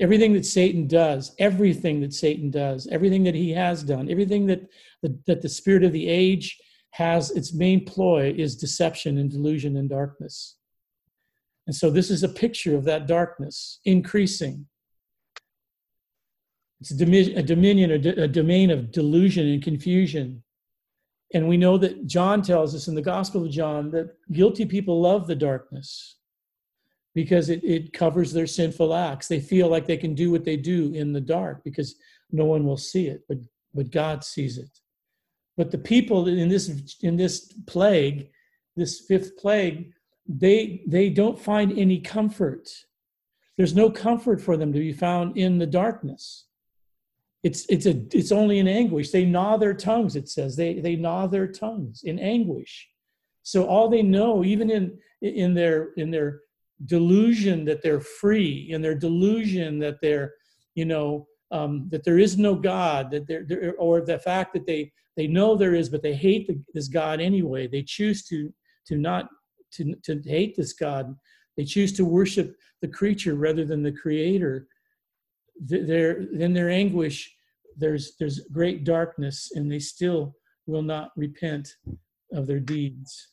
[0.00, 4.62] Everything that Satan does, everything that Satan does, everything that he has done, everything that
[5.02, 6.58] the, that the spirit of the age
[6.92, 10.56] has, its main ploy is deception and delusion and darkness.
[11.66, 14.66] And so this is a picture of that darkness increasing.
[16.80, 20.42] It's a, dominion, a domain of delusion and confusion
[21.32, 25.00] and we know that John tells us in the Gospel of John that guilty people
[25.00, 26.16] love the darkness
[27.14, 29.28] because it, it covers their sinful acts.
[29.28, 31.94] They feel like they can do what they do in the dark because
[32.32, 33.38] no one will see it, but,
[33.74, 34.70] but God sees it.
[35.56, 38.30] But the people in this in this plague,
[38.76, 39.92] this fifth plague,
[40.26, 42.70] they they don't find any comfort.
[43.58, 46.46] There's no comfort for them to be found in the darkness
[47.42, 49.10] it's it's a it's only in anguish.
[49.10, 50.56] They gnaw their tongues it says.
[50.56, 52.88] They they gnaw their tongues in anguish.
[53.42, 56.40] So all they know even in in their in their
[56.86, 60.32] delusion that they're free in their delusion that they're
[60.74, 64.92] you know um, that there is no god that they're, or the fact that they
[65.16, 67.66] they know there is but they hate the, this god anyway.
[67.66, 68.52] They choose to
[68.86, 69.28] to not
[69.72, 71.14] to, to hate this god.
[71.56, 74.66] They choose to worship the creature rather than the creator
[75.60, 77.34] their in their anguish
[77.76, 80.34] there's there's great darkness and they still
[80.66, 81.68] will not repent
[82.32, 83.28] of their deeds.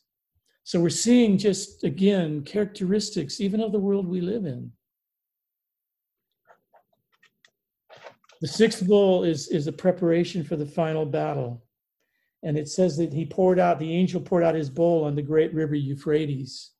[0.64, 4.72] So we're seeing just again characteristics even of the world we live in.
[8.40, 11.64] The sixth bowl is, is a preparation for the final battle.
[12.44, 15.22] And it says that he poured out, the angel poured out his bowl on the
[15.22, 16.70] great river Euphrates.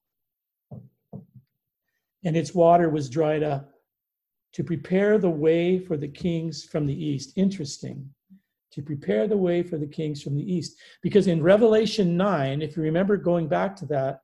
[2.24, 3.72] And its water was dried up
[4.58, 7.32] to prepare the way for the kings from the east.
[7.36, 8.04] Interesting.
[8.72, 10.76] To prepare the way for the kings from the east.
[11.00, 14.22] Because in Revelation 9, if you remember going back to that,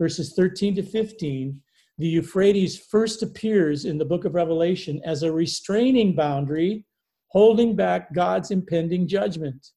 [0.00, 1.60] verses 13 to 15,
[1.98, 6.86] the Euphrates first appears in the book of Revelation as a restraining boundary
[7.28, 9.68] holding back God's impending judgment.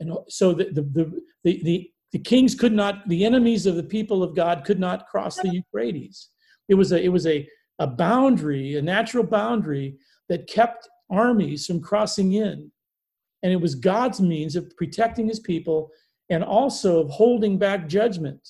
[0.00, 3.84] And so the, the, the, the, the, the kings could not, the enemies of the
[3.84, 6.28] people of God could not cross the Euphrates.
[6.68, 7.48] It was a, it was a,
[7.82, 9.96] a boundary, a natural boundary
[10.28, 12.70] that kept armies from crossing in.
[13.42, 15.90] And it was God's means of protecting his people
[16.30, 18.48] and also of holding back judgment.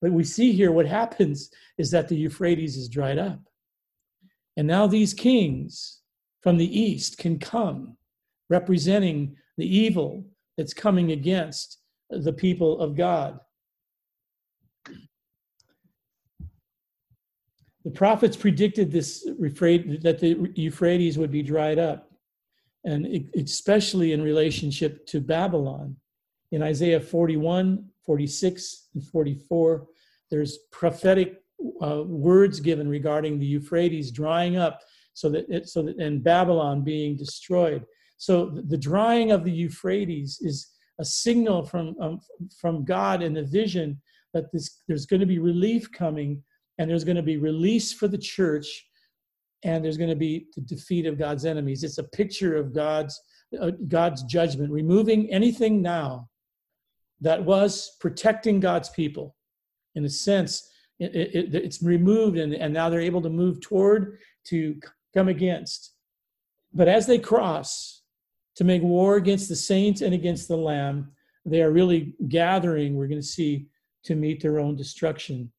[0.00, 3.40] But we see here what happens is that the Euphrates is dried up.
[4.56, 6.00] And now these kings
[6.42, 7.96] from the east can come,
[8.48, 10.24] representing the evil
[10.56, 11.78] that's coming against
[12.08, 13.40] the people of God.
[17.84, 22.10] The prophets predicted this that the Euphrates would be dried up,
[22.84, 25.96] and especially in relationship to Babylon.
[26.52, 29.86] In Isaiah 41, 46 and 44,
[30.30, 31.42] there's prophetic
[31.82, 34.80] uh, words given regarding the Euphrates drying up,
[35.14, 37.86] so that it, so that and Babylon being destroyed.
[38.18, 40.68] So the drying of the Euphrates is
[40.98, 42.20] a signal from um,
[42.60, 44.00] from God in the vision
[44.34, 46.42] that this, there's going to be relief coming,
[46.80, 48.86] and there's going to be release for the church,
[49.64, 51.84] and there's going to be the defeat of God's enemies.
[51.84, 53.20] It's a picture of God's
[53.60, 56.28] uh, God's judgment, removing anything now
[57.20, 59.36] that was protecting God's people.
[59.94, 64.18] In a sense, it, it, it's removed, and, and now they're able to move toward
[64.44, 64.80] to
[65.12, 65.92] come against.
[66.72, 68.02] But as they cross
[68.56, 71.12] to make war against the saints and against the Lamb,
[71.44, 73.66] they are really gathering, we're going to see,
[74.04, 75.52] to meet their own destruction.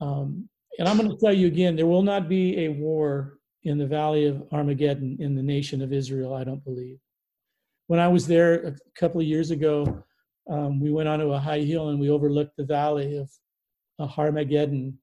[0.00, 0.48] Um,
[0.78, 3.86] and I'm going to tell you again there will not be a war in the
[3.86, 6.98] valley of Armageddon in the nation of Israel, I don't believe.
[7.88, 10.04] When I was there a couple of years ago,
[10.48, 13.30] um, we went onto a high hill and we overlooked the valley of
[13.98, 14.98] uh, Armageddon.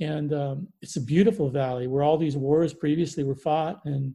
[0.00, 3.84] And um, it's a beautiful valley where all these wars previously were fought.
[3.84, 4.14] And,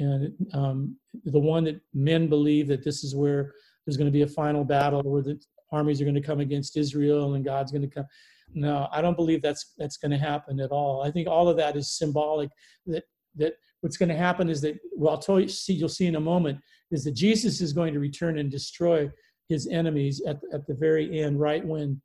[0.00, 3.52] and um, the one that men believe that this is where
[3.86, 5.40] there's going to be a final battle where the
[5.70, 8.06] armies are going to come against Israel and God's going to come.
[8.54, 11.02] No, I don't believe that's that's going to happen at all.
[11.02, 12.50] I think all of that is symbolic.
[12.86, 13.04] That
[13.36, 15.48] that what's going to happen is that well, I'll tell you.
[15.48, 19.10] See, you'll see in a moment is that Jesus is going to return and destroy
[19.48, 22.00] his enemies at, at the very end, right when,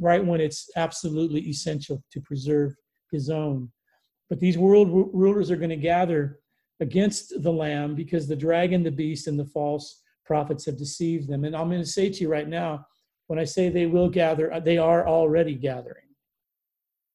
[0.00, 2.74] right when it's absolutely essential to preserve
[3.12, 3.70] his own.
[4.28, 6.40] But these world rulers are going to gather
[6.80, 11.44] against the Lamb because the dragon, the beast, and the false prophets have deceived them.
[11.44, 12.84] And I'm going to say to you right now,
[13.26, 16.04] when I say they will gather, they are already gathering.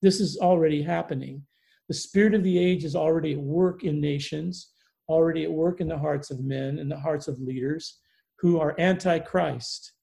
[0.01, 1.43] This is already happening.
[1.87, 4.71] The spirit of the age is already at work in nations,
[5.07, 7.99] already at work in the hearts of men and the hearts of leaders
[8.39, 9.93] who are antichrist.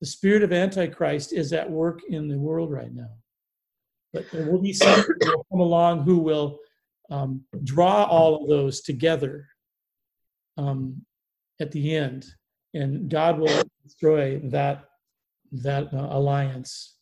[0.00, 3.10] The spirit of antichrist is at work in the world right now.
[4.12, 6.58] But there will be some who will come along who will
[7.10, 9.46] um, draw all of those together
[10.56, 11.02] um,
[11.60, 12.26] at the end,
[12.74, 14.85] and God will destroy that
[15.52, 16.94] that uh, alliance.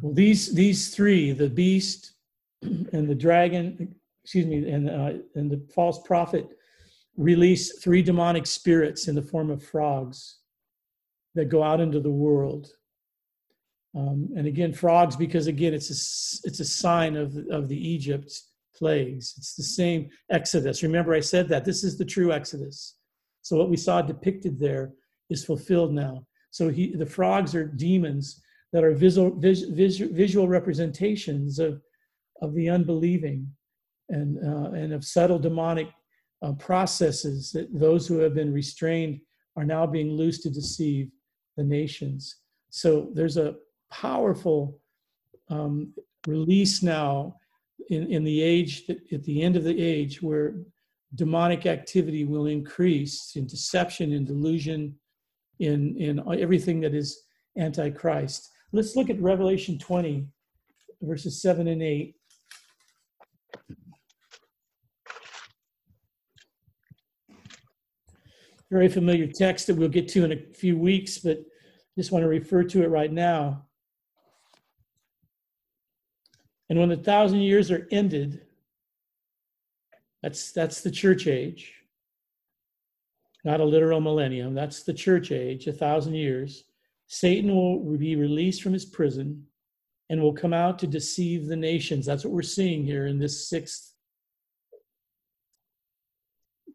[0.00, 2.14] Well, these these three, the beast
[2.62, 6.48] and the dragon, excuse me, and uh, and the false prophet,
[7.16, 10.38] release three demonic spirits in the form of frogs
[11.34, 12.68] that go out into the world.
[13.94, 18.30] Um, and again, frogs, because again, it's a, it's a sign of, of the Egypt
[18.76, 19.34] plagues.
[19.38, 20.82] It's the same Exodus.
[20.82, 22.96] Remember, I said that this is the true Exodus.
[23.40, 24.92] So what we saw depicted there
[25.30, 26.26] is fulfilled now.
[26.50, 28.40] So he, the frogs are demons
[28.72, 31.80] that are visual, vis, vis, visual representations of,
[32.42, 33.48] of the unbelieving
[34.08, 35.88] and, uh, and of subtle demonic
[36.42, 39.20] uh, processes that those who have been restrained
[39.56, 41.10] are now being loosed to deceive
[41.56, 42.36] the nations.
[42.70, 43.56] So there's a
[43.90, 44.80] powerful
[45.48, 45.94] um,
[46.26, 47.36] release now
[47.88, 50.56] in, in the age, at the end of the age, where
[51.14, 54.94] demonic activity will increase in deception, in delusion,
[55.60, 57.22] in, in everything that is
[57.58, 58.50] antichrist.
[58.72, 60.26] Let's look at Revelation 20,
[61.02, 62.14] verses 7 and 8.
[68.70, 71.38] Very familiar text that we'll get to in a few weeks, but
[71.96, 73.66] just want to refer to it right now.
[76.68, 78.42] And when the thousand years are ended,
[80.22, 81.75] that's that's the church age.
[83.46, 84.54] Not a literal millennium.
[84.54, 86.64] That's the church age, a thousand years.
[87.06, 89.46] Satan will be released from his prison
[90.10, 92.04] and will come out to deceive the nations.
[92.04, 93.94] That's what we're seeing here in this sixth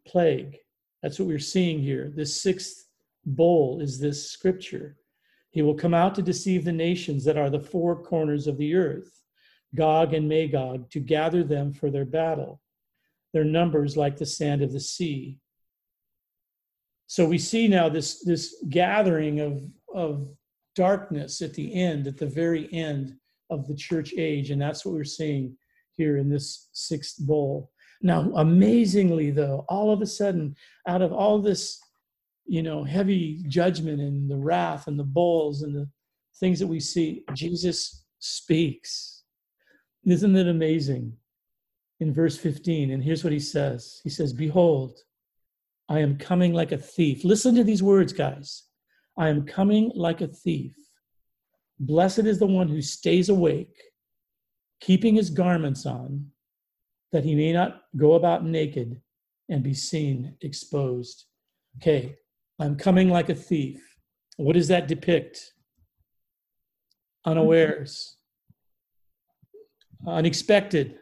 [0.08, 0.56] plague.
[1.02, 2.10] That's what we're seeing here.
[2.16, 2.86] This sixth
[3.26, 4.96] bowl is this scripture.
[5.50, 8.74] He will come out to deceive the nations that are the four corners of the
[8.74, 9.20] earth,
[9.74, 12.62] Gog and Magog, to gather them for their battle.
[13.34, 15.38] Their numbers like the sand of the sea.
[17.06, 19.62] So we see now this, this gathering of,
[19.94, 20.28] of
[20.74, 23.14] darkness at the end, at the very end
[23.50, 24.50] of the church age.
[24.50, 25.56] And that's what we're seeing
[25.92, 27.70] here in this sixth bowl.
[28.00, 30.56] Now, amazingly, though, all of a sudden,
[30.88, 31.78] out of all this,
[32.46, 35.88] you know, heavy judgment and the wrath and the bowls and the
[36.40, 39.22] things that we see, Jesus speaks.
[40.04, 41.12] Isn't it amazing?
[42.00, 44.98] In verse 15, and here's what he says He says, Behold,
[45.88, 47.24] I am coming like a thief.
[47.24, 48.64] Listen to these words, guys.
[49.18, 50.74] I am coming like a thief.
[51.78, 53.76] Blessed is the one who stays awake,
[54.80, 56.28] keeping his garments on,
[57.10, 59.00] that he may not go about naked
[59.48, 61.24] and be seen exposed.
[61.78, 62.16] Okay,
[62.58, 63.82] I'm coming like a thief.
[64.36, 65.52] What does that depict?
[67.24, 68.16] Unawares,
[70.06, 70.98] unexpected.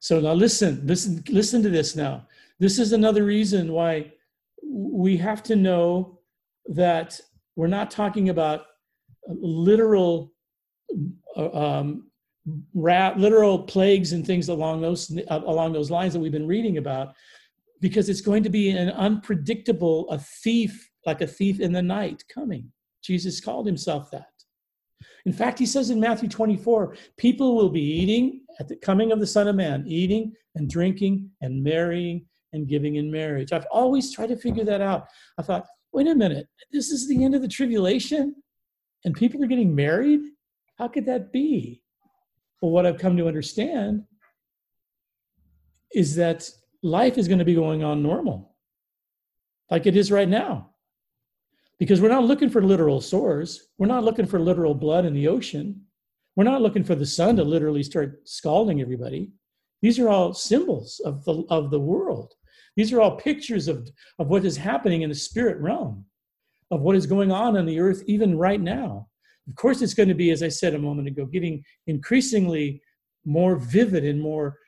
[0.00, 2.26] So now listen, listen, listen to this now.
[2.60, 4.12] This is another reason why
[4.62, 6.18] we have to know
[6.66, 7.20] that
[7.56, 8.66] we're not talking about
[9.28, 10.32] literal
[11.36, 12.10] um,
[12.74, 17.14] literal plagues and things along those along those lines that we've been reading about
[17.80, 22.24] because it's going to be an unpredictable a thief like a thief in the night
[22.32, 22.70] coming.
[23.02, 24.32] Jesus called himself that.
[25.26, 29.20] In fact he says in matthew 24 people will be eating at the coming of
[29.20, 34.12] the son of man eating and drinking and marrying and giving in marriage i've always
[34.12, 35.06] tried to figure that out
[35.38, 38.34] i thought wait a minute this is the end of the tribulation
[39.04, 40.20] and people are getting married
[40.78, 41.82] how could that be
[42.60, 44.04] well, what I've come to understand
[45.94, 46.48] is that
[46.82, 48.56] life is going to be going on normal,
[49.70, 50.70] like it is right now.
[51.78, 53.68] Because we're not looking for literal sores.
[53.78, 55.82] We're not looking for literal blood in the ocean.
[56.34, 59.30] We're not looking for the sun to literally start scalding everybody.
[59.80, 62.34] These are all symbols of the, of the world.
[62.78, 66.04] These are all pictures of, of what is happening in the spirit realm,
[66.70, 69.08] of what is going on on the earth even right now.
[69.48, 72.80] Of course, it's going to be, as I said a moment ago, getting increasingly
[73.24, 74.58] more vivid and more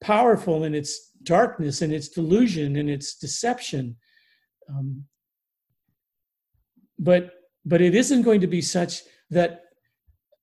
[0.00, 3.94] powerful in its darkness and its delusion and its deception.
[4.68, 5.04] Um,
[6.98, 9.66] but but it isn't going to be such that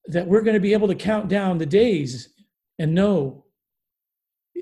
[0.05, 2.29] that we're going to be able to count down the days
[2.79, 3.43] and know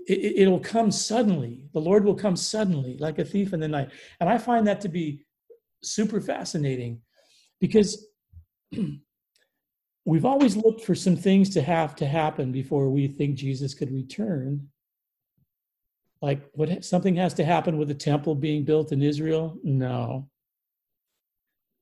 [0.07, 1.65] it, it'll come suddenly.
[1.73, 3.89] The Lord will come suddenly, like a thief in the night.
[4.19, 5.25] And I find that to be
[5.83, 7.01] super fascinating
[7.59, 8.07] because
[10.05, 13.91] we've always looked for some things to have to happen before we think Jesus could
[13.91, 14.69] return.
[16.21, 19.57] Like what something has to happen with the temple being built in Israel?
[19.63, 20.29] No.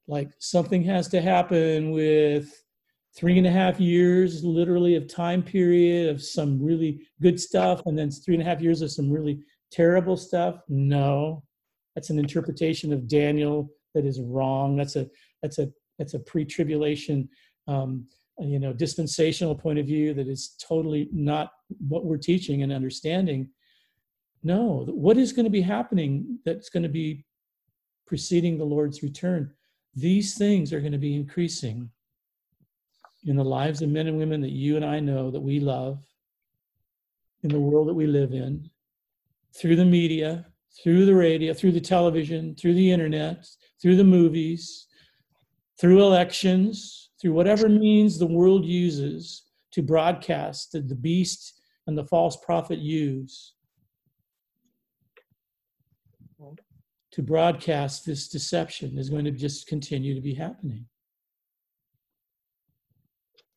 [0.08, 2.63] Like something has to happen with
[3.16, 7.98] three and a half years, literally, of time period of some really good stuff, and
[7.98, 9.40] then three and a half years of some really
[9.72, 10.62] terrible stuff?
[10.68, 11.44] No.
[11.96, 14.76] That's an interpretation of Daniel that is wrong.
[14.76, 15.08] That's a
[15.42, 17.30] that's a that's a pre-tribulation
[17.68, 18.08] um,
[18.40, 21.52] you know dispensational point of view that is totally not
[21.88, 23.48] what we're teaching and understanding
[24.44, 27.24] no what is going to be happening that's going to be
[28.08, 29.52] preceding the lord's return
[29.96, 31.90] these things are going to be increasing
[33.26, 36.00] in the lives of men and women that you and i know that we love
[37.44, 38.70] in the world that we live in
[39.56, 40.46] through the media
[40.84, 43.46] through the radio through the television through the internet
[43.82, 44.88] through the movies
[45.80, 52.06] through elections through whatever means the world uses to broadcast that the beast and the
[52.06, 53.54] false prophet use
[57.14, 60.84] to broadcast this deception is going to just continue to be happening.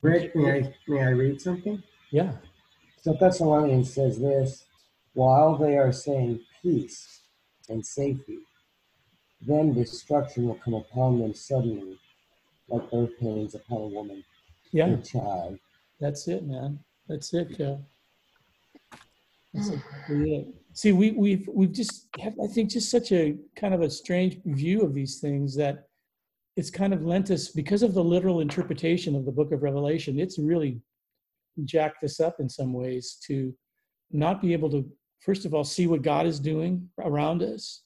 [0.02, 1.82] Rick, may I, may I read something?
[2.10, 2.32] Yeah.
[3.02, 4.64] So Thessalonians says this
[5.14, 7.22] while they are saying peace
[7.68, 8.38] and safety,
[9.40, 11.98] then destruction will come upon them suddenly
[12.68, 14.24] like birth pains upon a woman
[14.72, 14.88] Yeah.
[14.88, 15.58] a child.
[16.00, 16.80] That's it, man.
[17.08, 17.80] That's it, Joe.
[19.54, 19.74] That's hmm.
[19.74, 20.46] exactly it.
[20.72, 24.38] See, we, we've we've just have, I think just such a kind of a strange
[24.44, 25.88] view of these things that
[26.56, 30.18] it's kind of lent us because of the literal interpretation of the book of Revelation.
[30.18, 30.80] It's really
[31.64, 33.54] jacked us up in some ways to
[34.10, 34.90] not be able to
[35.20, 37.82] first of all see what God is doing around us,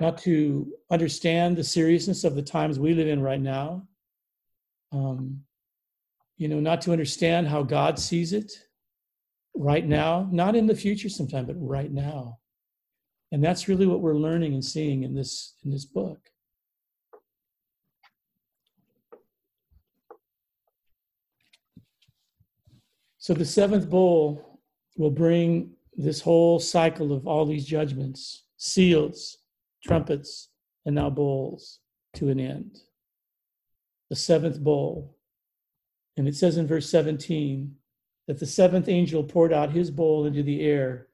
[0.00, 3.86] not to understand the seriousness of the times we live in right now.
[4.92, 5.40] Um,
[6.36, 8.52] you know, not to understand how God sees it
[9.54, 12.38] right now, not in the future sometime, but right now.
[13.32, 16.18] And that's really what we're learning and seeing in this in this book.
[23.28, 24.58] So the seventh bowl
[24.96, 29.36] will bring this whole cycle of all these judgments, seals,
[29.84, 30.48] trumpets,
[30.86, 31.80] and now bowls
[32.14, 32.78] to an end.
[34.08, 35.18] The seventh bowl.
[36.16, 37.76] And it says in verse 17
[38.28, 41.08] that the seventh angel poured out his bowl into the air,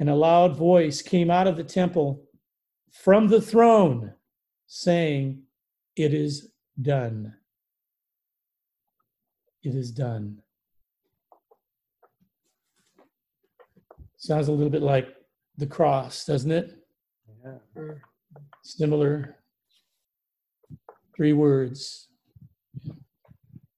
[0.00, 2.20] and a loud voice came out of the temple
[2.90, 4.12] from the throne
[4.66, 5.44] saying,
[5.94, 6.50] It is
[6.82, 7.32] done.
[9.62, 10.42] It is done.
[14.18, 15.14] Sounds a little bit like
[15.58, 16.76] the cross, doesn't it?
[17.44, 17.82] Yeah.
[18.64, 19.36] Similar.
[21.16, 22.08] Three words.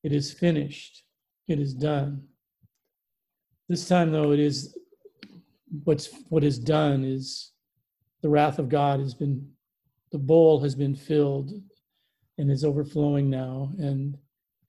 [0.02, 1.04] It is finished.
[1.46, 2.26] It is done.
[3.68, 4.76] This time, though, it is
[5.84, 7.52] what's what is done is
[8.22, 9.46] the wrath of God has been
[10.10, 11.52] the bowl has been filled
[12.38, 14.16] and is overflowing now, and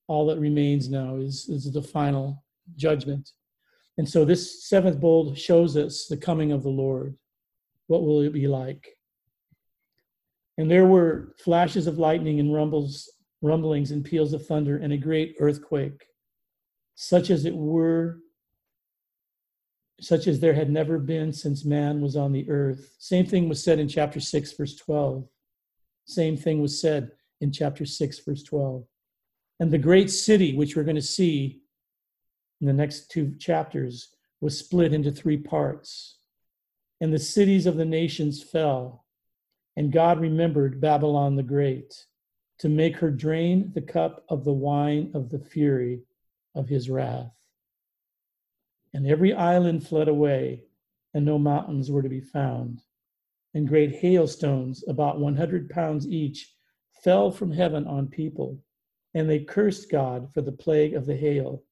[0.07, 2.43] all that remains now is is the final
[2.75, 3.31] judgment.
[4.01, 7.15] And so this seventh bowl shows us the coming of the Lord.
[7.85, 8.97] What will it be like?
[10.57, 13.07] And there were flashes of lightning and rumbles,
[13.43, 16.03] rumblings and peals of thunder and a great earthquake,
[16.95, 18.17] such as it were,
[19.99, 22.95] such as there had never been since man was on the earth.
[22.97, 25.27] Same thing was said in chapter 6, verse 12.
[26.05, 28.83] Same thing was said in chapter 6, verse 12.
[29.59, 31.60] And the great city, which we're going to see
[32.61, 34.09] in the next two chapters,
[34.39, 36.19] was split into three parts.
[37.01, 39.05] And the cities of the nations fell.
[39.75, 42.05] And God remembered Babylon the Great
[42.59, 46.01] to make her drain the cup of the wine of the fury
[46.53, 47.31] of his wrath.
[48.93, 50.65] And every island fled away,
[51.13, 52.83] and no mountains were to be found.
[53.55, 56.53] And great hailstones, about 100 pounds each,
[57.03, 58.59] fell from heaven on people.
[59.13, 61.63] And they cursed God for the plague of the hail,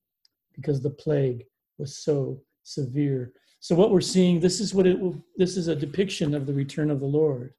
[0.59, 1.45] because the plague
[1.77, 3.33] was so severe.
[3.59, 6.53] So what we're seeing, this is what it will, this is a depiction of the
[6.53, 7.53] return of the Lord.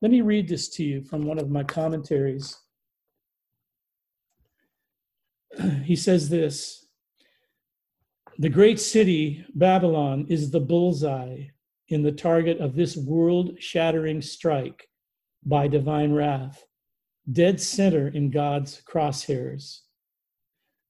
[0.00, 2.56] Let me read this to you from one of my commentaries.
[5.84, 6.86] He says this
[8.38, 11.46] The great city, Babylon, is the bullseye
[11.88, 14.88] in the target of this world shattering strike
[15.44, 16.64] by divine wrath,
[17.30, 19.83] dead center in God's crosshairs.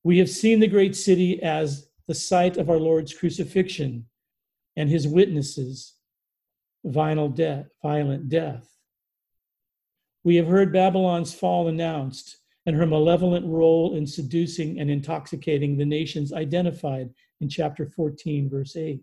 [0.04, 4.06] We have seen the great city as the site of our Lord's crucifixion
[4.76, 5.94] and his witnesses,
[6.84, 8.68] violent death, violent death.
[10.22, 12.36] We have heard Babylon's fall announced
[12.66, 18.76] and her malevolent role in seducing and intoxicating the nations identified in chapter 14, verse
[18.76, 19.02] 8.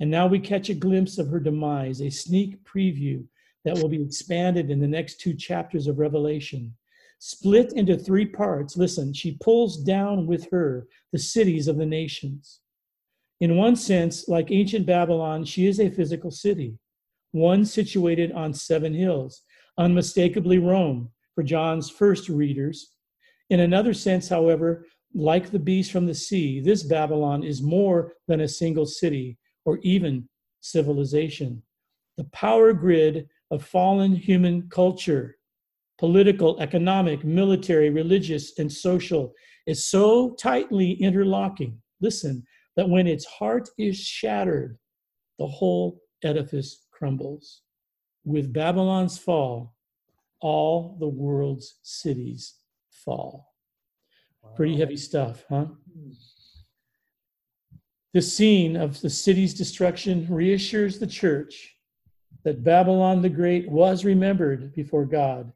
[0.00, 3.24] And now we catch a glimpse of her demise, a sneak preview
[3.64, 6.74] that will be expanded in the next two chapters of Revelation.
[7.18, 12.60] Split into three parts, listen, she pulls down with her the cities of the nations.
[13.40, 16.78] In one sense, like ancient Babylon, she is a physical city,
[17.32, 19.42] one situated on seven hills,
[19.78, 22.94] unmistakably Rome for John's first readers.
[23.50, 28.40] In another sense, however, like the beast from the sea, this Babylon is more than
[28.40, 30.28] a single city or even
[30.60, 31.62] civilization.
[32.16, 35.37] The power grid of fallen human culture,
[35.98, 39.34] political, economic, military, religious, and social,
[39.66, 42.44] is so tightly interlocking, listen,
[42.76, 44.78] that when its heart is shattered,
[45.38, 47.62] the whole edifice crumbles.
[48.24, 49.74] With Babylon's fall,
[50.40, 52.54] all the world's cities
[52.90, 53.52] fall.
[54.56, 55.66] Pretty heavy stuff, huh?
[58.14, 61.74] The scene of the city's destruction reassures the church
[62.44, 65.52] that Babylon the Great was remembered before God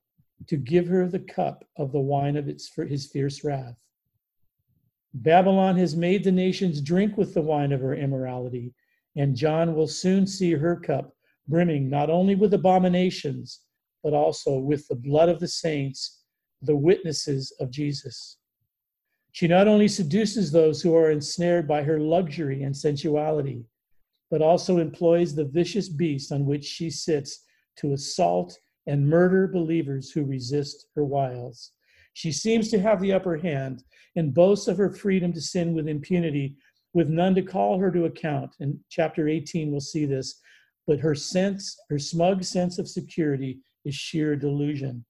[0.48, 3.76] to give her the cup of the wine of its, his fierce wrath.
[5.14, 8.72] Babylon has made the nations drink with the wine of her immorality,
[9.16, 11.12] and John will soon see her cup
[11.48, 13.60] brimming not only with abominations,
[14.02, 16.22] but also with the blood of the saints,
[16.62, 18.38] the witnesses of Jesus.
[19.32, 23.64] She not only seduces those who are ensnared by her luxury and sensuality,
[24.30, 27.44] but also employs the vicious beast on which she sits
[27.76, 31.72] to assault and murder believers who resist her wiles.
[32.14, 33.84] She seems to have the upper hand
[34.16, 36.56] and boasts of her freedom to sin with impunity,
[36.92, 38.54] with none to call her to account.
[38.60, 40.40] In chapter 18, we'll see this.
[40.86, 45.04] But her sense, her smug sense of security is sheer delusion.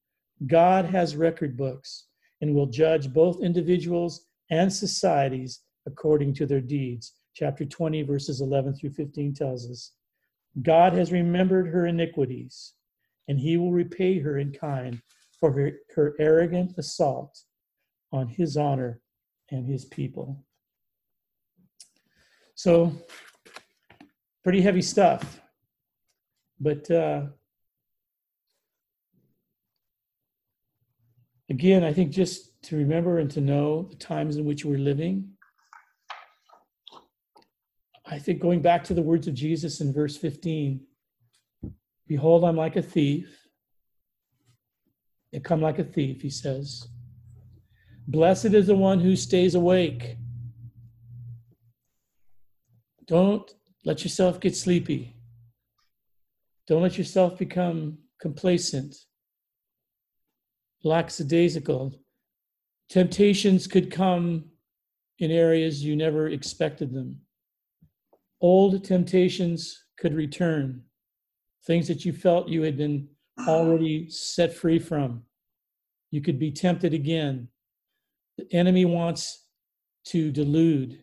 [0.46, 2.06] God has record books
[2.40, 7.14] and will judge both individuals and societies according to their deeds.
[7.34, 9.92] Chapter 20, verses 11 through 15 tells us
[10.60, 12.74] God has remembered her iniquities,
[13.28, 15.00] and he will repay her in kind
[15.38, 17.40] for her, her arrogant assault
[18.12, 19.00] on his honor
[19.50, 20.44] and his people.
[22.54, 22.92] So,
[24.44, 25.40] pretty heavy stuff.
[26.60, 27.26] But uh,
[31.50, 35.28] again, I think just to remember and to know the times in which we're living.
[38.06, 40.80] I think going back to the words of Jesus in verse 15
[42.12, 43.48] Behold, I'm like a thief.
[45.34, 46.86] I come like a thief, he says.
[48.06, 50.18] Blessed is the one who stays awake.
[53.06, 53.50] Don't
[53.86, 55.16] let yourself get sleepy.
[56.66, 58.94] Don't let yourself become complacent,
[60.84, 61.98] lackadaisical.
[62.90, 64.50] Temptations could come
[65.18, 67.22] in areas you never expected them.
[68.42, 70.82] Old temptations could return,
[71.66, 73.08] things that you felt you had been
[73.38, 73.48] mm-hmm.
[73.48, 75.22] already set free from.
[76.10, 77.48] You could be tempted again.
[78.38, 79.46] The enemy wants
[80.06, 81.02] to delude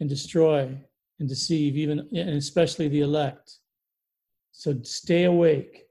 [0.00, 0.76] and destroy
[1.18, 3.58] and deceive, even and especially the elect.
[4.52, 5.84] So stay awake.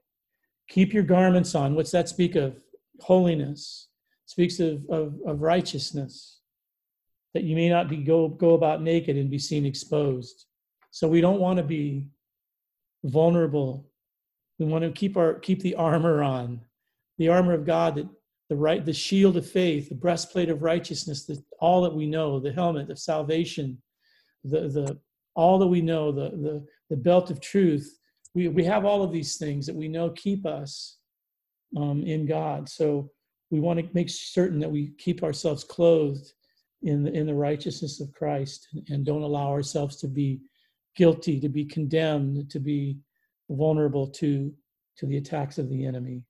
[0.68, 1.74] Keep your garments on.
[1.74, 2.62] What's that speak of?
[3.00, 3.88] Holiness.
[4.26, 6.40] speaks of, of, of righteousness.
[7.34, 10.46] That you may not be go, go about naked and be seen exposed.
[10.90, 12.08] So we don't want to be
[13.04, 13.89] vulnerable.
[14.60, 16.60] We want to keep our keep the armor on,
[17.16, 18.06] the armor of God, that
[18.50, 22.38] the right, the shield of faith, the breastplate of righteousness, the, all that we know,
[22.38, 23.80] the helmet of salvation,
[24.44, 25.00] the the
[25.34, 27.98] all that we know, the the the belt of truth.
[28.34, 30.98] We we have all of these things that we know keep us
[31.74, 32.68] um, in God.
[32.68, 33.10] So
[33.50, 36.32] we want to make certain that we keep ourselves clothed
[36.82, 40.40] in the, in the righteousness of Christ and, and don't allow ourselves to be
[40.96, 42.98] guilty, to be condemned, to be
[43.50, 44.52] vulnerable to,
[44.96, 46.22] to the attacks of the enemy.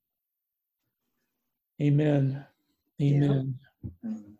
[1.80, 2.44] Amen.
[3.00, 3.58] Amen.
[4.04, 4.34] Mm.